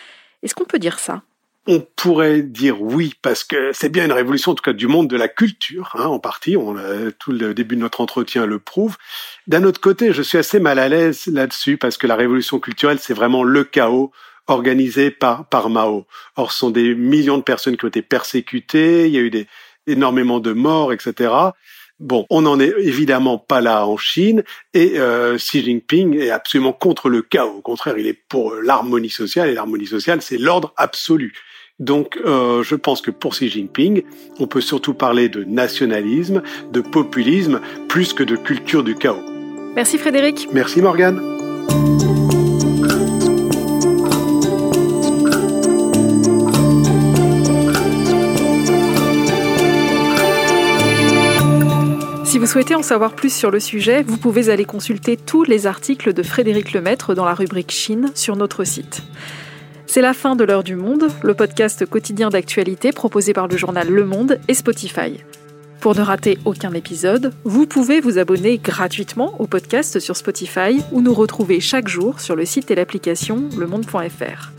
Est-ce 0.44 0.54
qu'on 0.54 0.66
peut 0.66 0.78
dire 0.78 1.00
ça? 1.00 1.22
On 1.66 1.85
pourrait 1.96 2.42
dire 2.42 2.81
oui, 2.81 3.14
parce 3.20 3.42
que 3.42 3.72
c'est 3.72 3.88
bien 3.88 4.04
une 4.04 4.12
révolution, 4.12 4.52
en 4.52 4.54
tout 4.54 4.62
cas 4.62 4.72
du 4.72 4.87
monde 4.87 5.11
de 5.11 5.16
la 5.16 5.26
culture, 5.26 5.96
hein, 5.98 6.04
en 6.04 6.20
partie. 6.20 6.54
Tout 7.18 7.33
le 7.33 7.54
début 7.54 7.74
de 7.74 7.81
notre 7.81 8.00
entretien 8.00 8.46
le 8.46 8.61
prouve. 8.61 8.96
D'un 9.48 9.64
autre 9.64 9.81
côté, 9.81 10.12
je 10.12 10.22
suis 10.22 10.38
assez 10.38 10.61
mal 10.61 10.78
à 10.78 10.88
l'aise 10.88 11.26
là-dessus, 11.26 11.76
parce 11.76 11.96
que 11.96 12.07
la 12.07 12.14
révolution 12.14 12.61
culturelle, 12.61 13.00
c'est 13.00 13.14
vraiment 13.14 13.42
le 13.42 13.64
chaos 13.64 14.12
organisé 14.46 15.11
par, 15.11 15.48
par 15.48 15.70
Mao. 15.70 16.07
Or, 16.37 16.52
ce 16.52 16.59
sont 16.61 16.70
des 16.70 16.94
millions 16.94 17.38
de 17.38 17.42
personnes 17.42 17.76
qui 17.76 17.85
ont 17.85 17.88
été 17.88 18.00
persécutées, 18.00 19.09
il 19.09 19.12
y 19.12 19.18
a 19.18 19.22
eu 19.22 19.46
énormément 19.88 20.38
de 20.38 20.52
morts, 20.52 20.92
etc. 20.92 21.33
Bon, 22.00 22.26
on 22.30 22.42
n'en 22.42 22.61
est 22.61 22.72
évidemment 22.78 23.38
pas 23.38 23.61
là 23.61 23.84
en 23.87 23.96
Chine 23.96 24.44
et 24.72 24.94
euh, 24.98 25.37
Xi 25.37 25.64
Jinping 25.64 26.16
est 26.16 26.30
absolument 26.30 26.72
contre 26.72 27.08
le 27.08 27.22
chaos. 27.22 27.56
Au 27.58 27.61
contraire, 27.61 27.98
il 27.98 28.06
est 28.06 28.18
pour 28.28 28.54
l'harmonie 28.54 29.11
sociale 29.11 29.50
et 29.50 29.54
l'harmonie 29.54 29.87
sociale, 29.87 30.22
c'est 30.22 30.38
l'ordre 30.38 30.72
absolu. 30.76 31.34
Donc, 31.80 32.18
euh, 32.24 32.62
je 32.62 32.74
pense 32.74 33.00
que 33.00 33.11
pour 33.11 33.32
Xi 33.34 33.48
Jinping, 33.48 34.02
on 34.38 34.46
peut 34.46 34.61
surtout 34.61 34.94
parler 34.94 35.28
de 35.28 35.44
nationalisme, 35.44 36.42
de 36.72 36.80
populisme, 36.80 37.61
plus 37.88 38.12
que 38.12 38.22
de 38.22 38.37
culture 38.37 38.84
du 38.84 38.94
chaos. 38.94 39.22
Merci 39.74 39.98
Frédéric. 39.98 40.48
Merci 40.52 40.82
Morgane. 40.82 41.38
Si 52.38 52.40
vous 52.40 52.46
souhaitez 52.46 52.77
en 52.77 52.85
savoir 52.85 53.16
plus 53.16 53.35
sur 53.35 53.51
le 53.51 53.59
sujet, 53.59 54.05
vous 54.05 54.16
pouvez 54.16 54.48
aller 54.48 54.64
consulter 54.64 55.16
tous 55.16 55.42
les 55.42 55.66
articles 55.66 56.12
de 56.12 56.22
Frédéric 56.22 56.72
Lemaître 56.72 57.12
dans 57.12 57.24
la 57.24 57.35
rubrique 57.35 57.72
Chine 57.72 58.12
sur 58.14 58.37
notre 58.37 58.62
site. 58.62 59.03
C'est 59.88 60.03
la 60.03 60.14
fin 60.14 60.37
de 60.37 60.44
l'heure 60.44 60.62
du 60.62 60.77
monde, 60.77 61.09
le 61.24 61.35
podcast 61.35 61.85
quotidien 61.85 62.29
d'actualité 62.29 62.92
proposé 62.92 63.33
par 63.33 63.48
le 63.48 63.57
journal 63.57 63.88
Le 63.88 64.05
Monde 64.05 64.38
et 64.46 64.55
Spotify. 64.55 65.18
Pour 65.81 65.96
ne 65.96 66.01
rater 66.01 66.38
aucun 66.44 66.72
épisode, 66.74 67.33
vous 67.42 67.66
pouvez 67.66 68.01
vous 68.01 68.18
abonner 68.18 68.59
gratuitement 68.59 69.35
au 69.40 69.48
podcast 69.48 69.98
sur 69.98 70.16
Spotify 70.16 70.79
ou 70.92 71.01
nous 71.01 71.14
retrouver 71.14 71.59
chaque 71.59 71.88
jour 71.88 72.20
sur 72.20 72.37
le 72.37 72.44
site 72.44 72.70
et 72.70 72.77
l'application 72.77 73.48
lemonde.fr. 73.59 74.53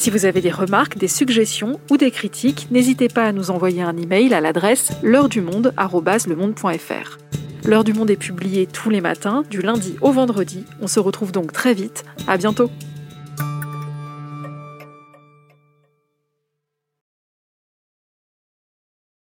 Si 0.00 0.08
vous 0.08 0.24
avez 0.24 0.40
des 0.40 0.50
remarques, 0.50 0.96
des 0.96 1.08
suggestions 1.08 1.78
ou 1.90 1.98
des 1.98 2.10
critiques, 2.10 2.68
n'hésitez 2.70 3.08
pas 3.08 3.24
à 3.24 3.32
nous 3.32 3.50
envoyer 3.50 3.82
un 3.82 3.98
email 3.98 4.32
à 4.32 4.40
l'adresse 4.40 4.92
l'heure 5.02 5.28
du 5.28 5.42
monde@lemonde.fr. 5.42 7.18
L'heure 7.66 7.84
du 7.84 7.92
monde 7.92 8.10
est 8.10 8.16
publiée 8.16 8.66
tous 8.66 8.88
les 8.88 9.02
matins, 9.02 9.44
du 9.50 9.60
lundi 9.60 9.96
au 10.00 10.10
vendredi. 10.10 10.64
On 10.80 10.86
se 10.86 11.00
retrouve 11.00 11.32
donc 11.32 11.52
très 11.52 11.74
vite. 11.74 12.04
À 12.26 12.38
bientôt. 12.38 12.70